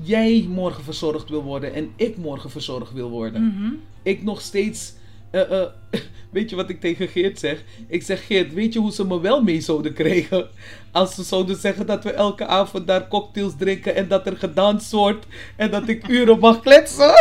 jij 0.02 0.46
morgen 0.48 0.84
verzorgd 0.84 1.28
wil 1.28 1.42
worden 1.42 1.74
en 1.74 1.90
ik 1.96 2.16
morgen 2.16 2.50
verzorgd 2.50 2.92
wil 2.92 3.10
worden? 3.10 3.42
Mhm. 3.46 3.72
Ik 4.02 4.22
nog 4.22 4.40
steeds. 4.40 4.92
eh, 5.30 5.60
eh, 5.62 5.66
weet 6.30 6.50
je 6.50 6.56
wat 6.56 6.68
ik 6.70 6.80
tegen 6.80 7.08
Geert 7.08 7.38
zeg? 7.38 7.62
Ik 7.88 8.02
zeg: 8.02 8.26
Geert, 8.26 8.52
weet 8.54 8.72
je 8.72 8.78
hoe 8.78 8.92
ze 8.92 9.06
me 9.06 9.20
wel 9.20 9.42
mee 9.42 9.60
zouden 9.60 9.92
krijgen? 9.92 10.48
Als 10.92 11.14
ze 11.14 11.22
zouden 11.22 11.56
zeggen 11.56 11.86
dat 11.86 12.04
we 12.04 12.12
elke 12.12 12.46
avond 12.46 12.86
daar 12.86 13.08
cocktails 13.08 13.52
drinken 13.58 13.94
en 13.96 14.08
dat 14.08 14.26
er 14.26 14.36
gedanst 14.36 14.92
wordt 14.92 15.26
en 15.56 15.70
dat 15.70 15.88
ik 15.88 16.08
uren 16.18 16.38
mag 16.38 16.60
kletsen. 16.60 17.12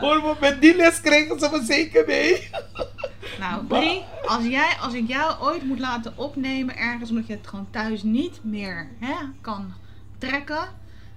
Hoor 0.00 0.22
me, 0.22 0.34
met 0.40 0.60
die 0.60 0.76
les 0.76 1.00
krijgen 1.00 1.40
ze 1.40 1.48
me 1.52 1.64
zeker 1.64 2.04
mee. 2.06 2.48
Nou, 3.40 3.64
Brie, 3.64 4.02
als, 4.26 4.46
jij, 4.46 4.76
als 4.80 4.94
ik 4.94 5.08
jou 5.08 5.42
ooit 5.42 5.64
moet 5.64 5.78
laten 5.78 6.12
opnemen 6.18 6.76
ergens 6.76 7.10
omdat 7.10 7.26
je 7.26 7.32
het 7.32 7.46
gewoon 7.46 7.66
thuis 7.70 8.02
niet 8.02 8.40
meer 8.42 8.88
hè, 8.98 9.14
kan 9.40 9.72
trekken, 10.18 10.68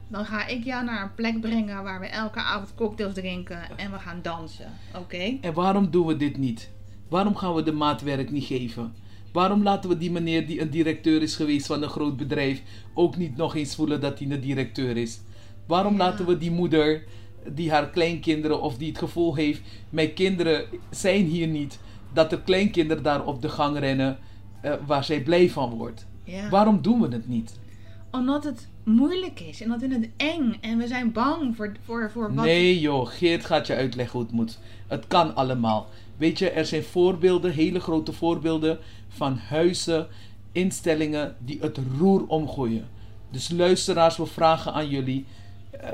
dan 0.07 0.25
ga 0.25 0.47
ik 0.47 0.63
jou 0.63 0.83
naar 0.85 1.01
een 1.01 1.13
plek 1.15 1.41
brengen 1.41 1.83
waar 1.83 1.99
we 1.99 2.05
elke 2.07 2.39
avond 2.39 2.75
cocktails 2.75 3.13
drinken 3.13 3.77
en 3.77 3.91
we 3.91 3.99
gaan 3.99 4.19
dansen. 4.21 4.71
Oké? 4.95 5.37
En 5.41 5.53
waarom 5.53 5.91
doen 5.91 6.05
we 6.05 6.17
dit 6.17 6.37
niet? 6.37 6.69
Waarom 7.09 7.35
gaan 7.35 7.53
we 7.55 7.63
de 7.63 7.71
maatwerk 7.71 8.31
niet 8.31 8.43
geven? 8.45 8.93
Waarom 9.33 9.63
laten 9.63 9.89
we 9.89 9.97
die 9.97 10.11
meneer 10.11 10.47
die 10.47 10.61
een 10.61 10.69
directeur 10.69 11.21
is 11.21 11.35
geweest 11.35 11.65
van 11.65 11.83
een 11.83 11.89
groot 11.89 12.17
bedrijf 12.17 12.61
ook 12.93 13.17
niet 13.17 13.35
nog 13.37 13.55
eens 13.55 13.75
voelen 13.75 14.01
dat 14.01 14.19
hij 14.19 14.29
een 14.29 14.39
directeur 14.41 14.97
is? 14.97 15.19
Waarom 15.67 15.91
Ja. 15.93 15.97
laten 15.99 16.25
we 16.25 16.37
die 16.37 16.51
moeder 16.51 17.03
die 17.51 17.71
haar 17.71 17.89
kleinkinderen 17.89 18.61
of 18.61 18.77
die 18.77 18.87
het 18.89 18.97
gevoel 18.97 19.35
heeft, 19.35 19.61
mijn 19.89 20.13
kinderen 20.13 20.65
zijn 20.89 21.25
hier 21.25 21.47
niet, 21.47 21.79
dat 22.13 22.29
de 22.29 22.41
kleinkinderen 22.41 23.03
daar 23.03 23.25
op 23.25 23.41
de 23.41 23.49
gang 23.49 23.79
rennen 23.79 24.17
eh, 24.61 24.73
waar 24.85 25.03
zij 25.03 25.21
blij 25.21 25.49
van 25.49 25.69
wordt? 25.69 26.05
Ja. 26.23 26.49
Waarom 26.49 26.81
doen 26.81 27.01
we 27.01 27.07
het 27.07 27.27
niet? 27.27 27.59
Omdat 28.11 28.43
het 28.43 28.67
moeilijk 28.83 29.39
is 29.39 29.61
en 29.61 29.69
dat 29.69 29.79
we 29.79 29.87
het 29.87 30.09
eng 30.17 30.57
en 30.61 30.77
we 30.77 30.87
zijn 30.87 31.11
bang 31.11 31.55
voor, 31.55 31.71
voor, 31.85 32.11
voor 32.11 32.33
wat. 32.33 32.45
Nee 32.45 32.79
joh, 32.79 33.07
Geert 33.07 33.45
gaat 33.45 33.67
je 33.67 33.75
uitleggen 33.75 34.17
hoe 34.17 34.27
het 34.27 34.35
moet. 34.35 34.59
Het 34.87 35.07
kan 35.07 35.35
allemaal. 35.35 35.87
Weet 36.17 36.39
je, 36.39 36.49
er 36.49 36.65
zijn 36.65 36.83
voorbeelden, 36.83 37.51
hele 37.51 37.79
grote 37.79 38.13
voorbeelden 38.13 38.79
van 39.07 39.37
huizen, 39.37 40.07
instellingen 40.51 41.35
die 41.39 41.57
het 41.61 41.79
roer 41.97 42.27
omgooien. 42.27 42.87
Dus 43.31 43.49
luisteraars, 43.49 44.17
we 44.17 44.25
vragen 44.25 44.73
aan 44.73 44.89
jullie, 44.89 45.25
eh, 45.71 45.89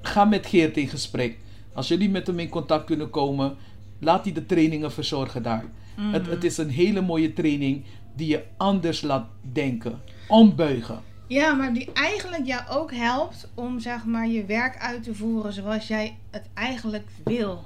ga 0.00 0.24
met 0.24 0.46
Geert 0.46 0.76
in 0.76 0.88
gesprek. 0.88 1.38
Als 1.72 1.88
jullie 1.88 2.10
met 2.10 2.26
hem 2.26 2.38
in 2.38 2.48
contact 2.48 2.84
kunnen 2.84 3.10
komen, 3.10 3.56
laat 4.00 4.24
hij 4.24 4.32
de 4.32 4.46
trainingen 4.46 4.92
verzorgen 4.92 5.42
daar. 5.42 5.64
Mhm. 5.96 6.12
Het, 6.12 6.26
het 6.26 6.44
is 6.44 6.58
een 6.58 6.70
hele 6.70 7.00
mooie 7.00 7.32
training 7.32 7.84
die 8.16 8.28
je 8.28 8.44
anders 8.56 9.02
laat 9.02 9.26
denken, 9.52 10.00
ombuigen. 10.28 11.02
Ja, 11.26 11.52
maar 11.52 11.72
die 11.72 11.92
eigenlijk 11.92 12.46
jou 12.46 12.68
ook 12.68 12.92
helpt 12.92 13.48
om 13.54 13.80
zeg 13.80 14.04
maar 14.04 14.28
je 14.28 14.44
werk 14.44 14.78
uit 14.78 15.02
te 15.02 15.14
voeren 15.14 15.52
zoals 15.52 15.88
jij 15.88 16.18
het 16.30 16.48
eigenlijk 16.54 17.08
wil. 17.24 17.62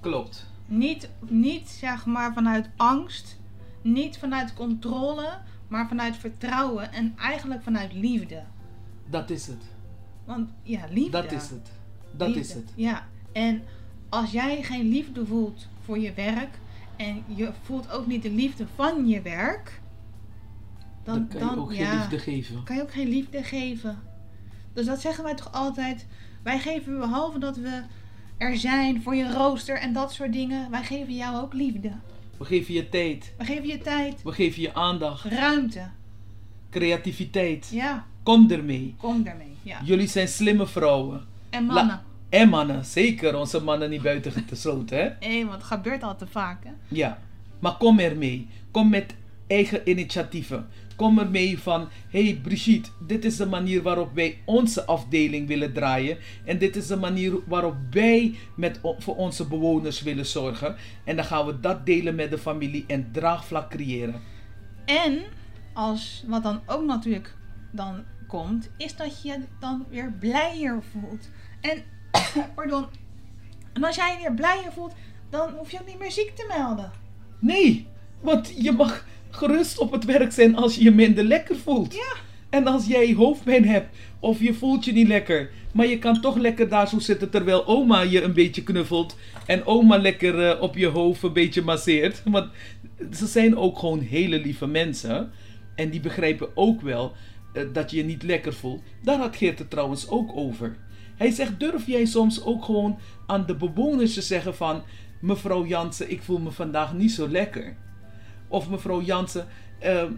Klopt. 0.00 0.46
Niet, 0.66 1.10
niet 1.28 1.68
zeg 1.68 2.06
maar 2.06 2.32
vanuit 2.32 2.68
angst, 2.76 3.38
niet 3.82 4.18
vanuit 4.18 4.54
controle, 4.54 5.38
maar 5.68 5.88
vanuit 5.88 6.16
vertrouwen 6.16 6.92
en 6.92 7.14
eigenlijk 7.16 7.62
vanuit 7.62 7.92
liefde. 7.92 8.42
Dat 9.10 9.30
is 9.30 9.46
het. 9.46 9.62
Want 10.24 10.50
ja, 10.62 10.80
liefde. 10.90 11.10
Dat 11.10 11.32
is 11.32 11.50
het. 11.50 11.70
Dat 12.10 12.28
Liefde. 12.28 12.40
is 12.40 12.54
het. 12.54 12.72
Ja, 12.74 13.06
en 13.32 13.62
als 14.10 14.30
jij 14.30 14.62
geen 14.62 14.88
liefde 14.88 15.26
voelt 15.26 15.66
voor 15.84 15.98
je 15.98 16.12
werk 16.14 16.58
en 16.96 17.22
je 17.26 17.50
voelt 17.62 17.90
ook 17.92 18.06
niet 18.06 18.22
de 18.22 18.30
liefde 18.30 18.66
van 18.74 19.08
je 19.08 19.22
werk, 19.22 19.80
Dan, 21.04 21.28
kan 21.28 21.40
je 21.40 21.56
ook 21.60 21.70
geen 21.74 21.80
ja, 21.86 21.94
liefde 21.94 22.18
geven. 22.18 22.62
kan 22.62 22.76
je 22.76 22.82
ook 22.82 22.92
geen 22.92 23.08
liefde 23.08 23.42
geven. 23.42 23.98
Dus 24.72 24.86
dat 24.86 25.00
zeggen 25.00 25.24
wij 25.24 25.34
toch 25.34 25.52
altijd. 25.52 26.06
Wij 26.42 26.58
geven 26.58 26.98
behalve 26.98 27.38
dat 27.38 27.56
we 27.56 27.82
er 28.36 28.56
zijn 28.56 29.02
voor 29.02 29.14
je 29.14 29.32
rooster 29.32 29.76
en 29.78 29.92
dat 29.92 30.12
soort 30.12 30.32
dingen, 30.32 30.70
wij 30.70 30.82
geven 30.84 31.14
jou 31.14 31.42
ook 31.42 31.52
liefde. 31.52 31.92
We 32.36 32.44
geven 32.44 32.74
je 32.74 32.88
tijd. 32.88 33.32
We 33.38 33.44
geven 33.44 33.66
je 33.68 33.78
tijd, 33.78 34.22
We 34.22 34.32
geven 34.32 34.62
je 34.62 34.74
aandacht. 34.74 35.24
ruimte. 35.24 35.88
Creativiteit. 36.70 37.68
Ja, 37.72 38.06
Kom 38.22 38.50
ermee. 38.50 38.94
kom 38.98 39.22
daarmee. 39.22 39.54
Ja. 39.62 39.80
Jullie 39.84 40.06
zijn 40.08 40.28
slimme 40.28 40.66
vrouwen. 40.66 41.24
En 41.50 41.64
mannen. 41.64 42.00
En 42.30 42.48
mannen. 42.48 42.84
Zeker 42.84 43.36
onze 43.36 43.62
mannen 43.62 43.90
niet 43.90 44.02
buiten 44.02 44.32
gesloten, 44.48 44.98
hè? 44.98 45.10
Hé, 45.28 45.44
want 45.44 45.52
het 45.52 45.62
gebeurt 45.62 46.02
al 46.02 46.16
te 46.16 46.26
vaak, 46.26 46.64
hè? 46.64 46.70
Ja. 46.88 47.18
Maar 47.58 47.76
kom 47.76 47.98
ermee. 47.98 48.48
Kom 48.70 48.88
met 48.90 49.14
eigen 49.46 49.88
initiatieven. 49.88 50.68
Kom 50.96 51.18
ermee 51.18 51.58
van, 51.58 51.88
hey 52.08 52.40
Brigitte, 52.42 52.90
dit 53.06 53.24
is 53.24 53.36
de 53.36 53.46
manier 53.46 53.82
waarop 53.82 54.14
wij 54.14 54.38
onze 54.44 54.84
afdeling 54.84 55.48
willen 55.48 55.72
draaien. 55.72 56.18
En 56.44 56.58
dit 56.58 56.76
is 56.76 56.86
de 56.86 56.96
manier 56.96 57.32
waarop 57.46 57.74
wij 57.90 58.34
met, 58.54 58.80
voor 58.98 59.16
onze 59.16 59.46
bewoners 59.46 60.02
willen 60.02 60.26
zorgen. 60.26 60.76
En 61.04 61.16
dan 61.16 61.24
gaan 61.24 61.46
we 61.46 61.60
dat 61.60 61.86
delen 61.86 62.14
met 62.14 62.30
de 62.30 62.38
familie 62.38 62.84
en 62.86 63.08
draagvlak 63.12 63.70
creëren. 63.70 64.20
En 64.84 65.22
als 65.72 66.24
wat 66.26 66.42
dan 66.42 66.60
ook 66.66 66.84
natuurlijk 66.84 67.36
dan 67.70 68.04
komt, 68.26 68.70
is 68.76 68.96
dat 68.96 69.22
je 69.22 69.28
je 69.28 69.38
dan 69.60 69.86
weer 69.90 70.12
blijer 70.18 70.82
voelt. 70.82 71.30
En, 71.60 71.82
pardon, 72.54 72.86
en 73.72 73.84
als 73.84 73.96
jij 73.96 74.12
je 74.12 74.18
weer 74.18 74.34
blijer 74.34 74.72
voelt, 74.72 74.94
dan 75.30 75.50
hoef 75.50 75.70
je 75.70 75.80
ook 75.80 75.86
niet 75.86 75.98
meer 75.98 76.12
ziek 76.12 76.30
te 76.34 76.54
melden. 76.58 76.92
Nee, 77.38 77.86
want 78.20 78.52
je 78.56 78.72
mag 78.72 79.06
gerust 79.30 79.78
op 79.78 79.92
het 79.92 80.04
werk 80.04 80.32
zijn 80.32 80.56
als 80.56 80.74
je 80.74 80.82
je 80.82 80.90
minder 80.90 81.24
lekker 81.24 81.56
voelt. 81.56 81.94
Ja. 81.94 82.12
En 82.50 82.66
als 82.66 82.86
jij 82.86 83.14
hoofdpijn 83.14 83.64
hebt 83.64 83.96
of 84.20 84.40
je 84.40 84.54
voelt 84.54 84.84
je 84.84 84.92
niet 84.92 85.08
lekker, 85.08 85.50
maar 85.72 85.86
je 85.86 85.98
kan 85.98 86.20
toch 86.20 86.36
lekker 86.36 86.68
daar 86.68 86.88
zo 86.88 86.98
zitten 86.98 87.30
terwijl 87.30 87.66
oma 87.66 88.00
je 88.00 88.22
een 88.22 88.32
beetje 88.32 88.62
knuffelt 88.62 89.16
en 89.46 89.64
oma 89.64 89.98
lekker 89.98 90.48
eh, 90.48 90.62
op 90.62 90.76
je 90.76 90.86
hoofd 90.86 91.22
een 91.22 91.32
beetje 91.32 91.62
masseert. 91.62 92.22
Want 92.24 92.50
ze 93.12 93.26
zijn 93.26 93.56
ook 93.56 93.78
gewoon 93.78 94.00
hele 94.00 94.38
lieve 94.38 94.66
mensen 94.66 95.30
en 95.74 95.90
die 95.90 96.00
begrijpen 96.00 96.48
ook 96.54 96.80
wel 96.80 97.12
eh, 97.52 97.62
dat 97.72 97.90
je 97.90 97.96
je 97.96 98.04
niet 98.04 98.22
lekker 98.22 98.54
voelt. 98.54 98.82
Daar 99.02 99.18
had 99.18 99.36
Geert 99.36 99.58
het 99.58 99.70
trouwens 99.70 100.08
ook 100.08 100.36
over. 100.36 100.76
Hij 101.20 101.30
zegt, 101.30 101.60
durf 101.60 101.86
jij 101.86 102.04
soms 102.04 102.44
ook 102.44 102.64
gewoon 102.64 102.98
aan 103.26 103.46
de 103.46 103.54
bewoners 103.54 104.14
te 104.14 104.22
zeggen 104.22 104.54
van... 104.54 104.82
Mevrouw 105.20 105.66
Jansen, 105.66 106.10
ik 106.10 106.22
voel 106.22 106.38
me 106.38 106.50
vandaag 106.50 106.94
niet 106.94 107.10
zo 107.10 107.28
lekker. 107.28 107.76
Of 108.48 108.68
mevrouw 108.68 109.02
Jansen, 109.02 109.46
ehm, 109.78 110.12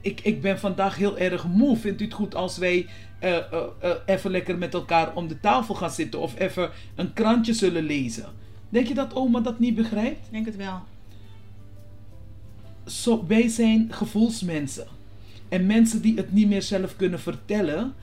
ik, 0.00 0.20
ik 0.20 0.40
ben 0.40 0.58
vandaag 0.58 0.96
heel 0.96 1.18
erg 1.18 1.46
moe. 1.46 1.76
Vindt 1.76 2.00
u 2.00 2.04
het 2.04 2.14
goed 2.14 2.34
als 2.34 2.58
wij 2.58 2.86
eh, 3.18 3.36
eh, 3.36 3.42
eh, 3.80 3.90
even 4.06 4.30
lekker 4.30 4.58
met 4.58 4.74
elkaar 4.74 5.14
om 5.14 5.28
de 5.28 5.40
tafel 5.40 5.74
gaan 5.74 5.90
zitten 5.90 6.20
of 6.20 6.38
even 6.38 6.70
een 6.94 7.12
krantje 7.12 7.52
zullen 7.52 7.84
lezen? 7.84 8.26
Denk 8.68 8.86
je 8.86 8.94
dat 8.94 9.14
oma 9.14 9.40
dat 9.40 9.58
niet 9.58 9.74
begrijpt? 9.74 10.26
Ik 10.26 10.32
denk 10.32 10.46
het 10.46 10.56
wel. 10.56 10.80
Zo, 12.84 13.24
wij 13.26 13.48
zijn 13.48 13.86
gevoelsmensen. 13.90 14.86
En 15.48 15.66
mensen 15.66 16.00
die 16.00 16.16
het 16.16 16.32
niet 16.32 16.48
meer 16.48 16.62
zelf 16.62 16.96
kunnen 16.96 17.20
vertellen, 17.20 17.94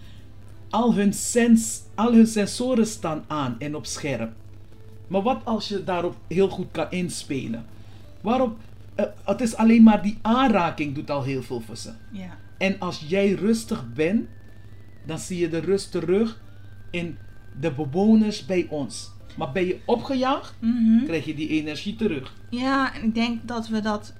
al 0.73 0.93
hun, 0.95 1.13
sens, 1.13 1.81
al 1.95 2.13
hun 2.13 2.27
sensoren 2.27 2.87
staan 2.87 3.23
aan 3.27 3.55
en 3.59 3.75
op 3.75 3.85
scherp. 3.85 4.31
Maar 5.07 5.21
wat 5.21 5.41
als 5.43 5.67
je 5.67 5.83
daarop 5.83 6.15
heel 6.27 6.49
goed 6.49 6.67
kan 6.71 6.87
inspelen? 6.91 7.65
Waarom? 8.21 8.55
eh, 8.95 9.05
het 9.23 9.41
is 9.41 9.55
alleen 9.55 9.83
maar 9.83 10.01
die 10.01 10.17
aanraking 10.21 10.95
doet 10.95 11.09
al 11.09 11.23
heel 11.23 11.41
veel 11.41 11.61
voor 11.61 11.77
ze. 11.77 11.91
Ja. 12.11 12.37
En 12.57 12.79
als 12.79 13.03
jij 13.07 13.31
rustig 13.31 13.93
bent, 13.93 14.27
dan 15.05 15.19
zie 15.19 15.37
je 15.39 15.49
de 15.49 15.59
rust 15.59 15.91
terug 15.91 16.41
in 16.91 17.17
de 17.59 17.71
bewoners 17.71 18.45
bij 18.45 18.67
ons. 18.69 19.11
Maar 19.37 19.51
ben 19.51 19.65
je 19.65 19.79
opgejaagd, 19.85 20.53
Mhm. 20.59 21.05
krijg 21.05 21.25
je 21.25 21.35
die 21.35 21.47
energie 21.49 21.95
terug. 21.95 22.33
Ja, 22.49 22.95
en 22.95 23.03
ik 23.03 23.13
denk 23.15 23.47
dat 23.47 23.67
we 23.67 23.79
dat 23.81 24.13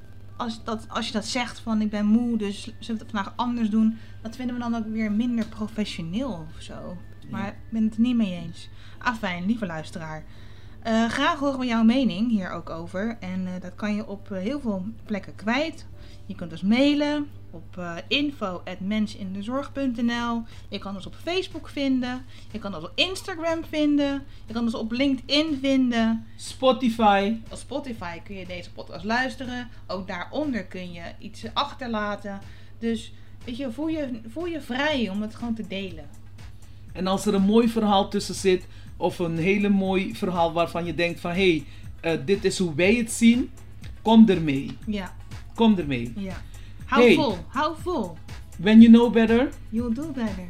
als, 0.44 0.64
dat, 0.64 0.86
als 0.90 1.08
je 1.08 1.14
dat 1.14 1.26
zegt 1.26 1.60
van 1.60 1.82
ik 1.82 1.90
ben 1.90 2.06
moe, 2.06 2.38
dus 2.38 2.62
zullen 2.64 2.78
we 3.02 3.06
het 3.06 3.12
vandaag 3.12 3.34
anders 3.36 3.70
doen, 3.70 3.98
dat 4.22 4.36
vinden 4.36 4.56
we 4.56 4.62
dan 4.62 4.76
ook 4.76 4.88
weer 4.88 5.12
minder 5.12 5.46
professioneel 5.46 6.48
of 6.56 6.62
zo. 6.62 6.98
Maar 7.30 7.48
ik 7.48 7.54
ben 7.70 7.84
het 7.84 7.94
er 7.94 8.02
niet 8.02 8.16
mee 8.16 8.32
eens. 8.32 8.70
Afijn, 8.98 9.46
lieve 9.46 9.66
luisteraar. 9.66 10.24
Eh, 10.84 11.10
graag 11.10 11.40
horen 11.40 11.60
we 11.60 11.66
jouw 11.66 11.84
mening 11.84 12.30
hier 12.30 12.52
ook 12.52 12.70
over. 12.70 13.18
En 13.20 13.48
eh, 13.48 13.54
dat 13.62 13.76
kan 13.76 13.96
je 13.96 14.08
op 14.08 14.32
eh, 14.32 14.38
heel 14.38 14.60
veel 14.60 14.86
plekken 15.06 15.36
kwijt. 15.36 15.86
Je 16.26 16.36
kunt 16.36 16.52
ons 16.52 16.62
mailen 16.62 17.30
op 17.52 17.76
uh, 17.80 17.96
info.mensindezorg.nl 18.08 20.44
Je 20.70 20.80
kan 20.80 20.96
ons 20.96 21.06
op 21.06 21.16
Facebook 21.16 21.70
vinden. 21.70 22.26
Je 22.52 22.60
kan 22.60 22.76
ons 22.76 22.84
op 22.84 22.92
Instagram 22.96 23.64
vinden. 23.70 24.24
Je 24.46 24.54
kan 24.54 24.64
ons 24.64 24.74
op 24.74 24.92
LinkedIn 24.92 25.58
vinden. 25.62 26.26
Spotify. 26.36 27.38
Op 27.50 27.58
Spotify 27.58 28.20
kun 28.20 28.36
je 28.36 28.46
deze 28.46 28.72
podcast 28.72 29.04
luisteren. 29.04 29.70
Ook 29.88 30.08
daaronder 30.08 30.66
kun 30.66 30.92
je 30.92 31.04
iets 31.20 31.44
achterlaten. 31.54 32.40
Dus 32.80 33.14
weet 33.46 33.58
je, 33.58 33.72
voel 33.72 33.88
je, 33.88 34.22
voel 34.28 34.46
je 34.46 34.62
vrij 34.62 35.10
om 35.10 35.22
het 35.22 35.36
gewoon 35.36 35.56
te 35.56 35.68
delen. 35.68 36.06
En 36.94 37.08
als 37.08 37.26
er 37.26 37.34
een 37.34 37.42
mooi 37.42 37.70
verhaal 37.70 38.10
tussen 38.10 38.36
zit, 38.36 38.68
of 38.98 39.20
een 39.20 39.38
hele 39.38 39.70
mooi 39.70 40.16
verhaal 40.16 40.54
waarvan 40.54 40.86
je 40.86 40.94
denkt 40.96 41.20
van 41.20 41.32
hé, 41.32 41.64
hey, 42.02 42.16
uh, 42.16 42.26
dit 42.26 42.46
is 42.46 42.58
hoe 42.60 42.76
wij 42.76 42.96
het 42.96 43.12
zien, 43.12 43.50
kom 44.02 44.30
ermee. 44.30 44.78
Ja. 44.86 45.16
Kom 45.56 45.78
ermee. 45.78 46.14
Ja. 46.16 46.42
Hou 46.86 47.04
Hey. 47.04 47.16
vol, 47.16 47.38
hou 47.48 47.76
vol. 47.82 48.18
When 48.60 48.82
you 48.82 48.92
know 48.94 49.14
better. 49.14 49.50
You'll 49.70 49.94
do 49.94 50.12
better. 50.12 50.46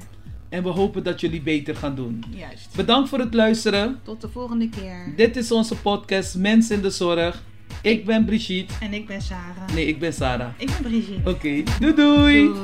En 0.50 0.64
we 0.64 0.70
hopen 0.70 1.04
dat 1.04 1.20
jullie 1.22 1.42
beter 1.42 1.76
gaan 1.76 1.96
doen. 1.96 2.24
Juist. 2.30 2.76
Bedankt 2.76 3.10
voor 3.10 3.20
het 3.20 3.34
luisteren. 3.34 4.00
Tot 4.04 4.22
de 4.22 4.30
volgende 4.30 4.70
keer. 4.70 5.14
Dit 5.16 5.36
is 5.36 5.52
onze 5.52 5.76
podcast 5.76 6.36
Mens 6.36 6.70
in 6.72 6.82
de 6.82 6.90
Zorg. 6.90 7.44
Ik 7.82 8.06
ben 8.06 8.26
Brigitte. 8.26 8.74
En 8.80 8.94
ik 8.94 9.08
ben 9.08 9.22
Sarah. 9.22 9.68
Nee, 9.74 9.86
ik 9.86 10.00
ben 10.00 10.14
Sarah. 10.14 10.50
Ik 10.58 10.68
ben 10.68 10.82
Brigitte. 10.92 11.30
Oké, 11.30 11.64
doei 11.80 11.94
doei. 11.96 12.46
Doei. 12.48 12.62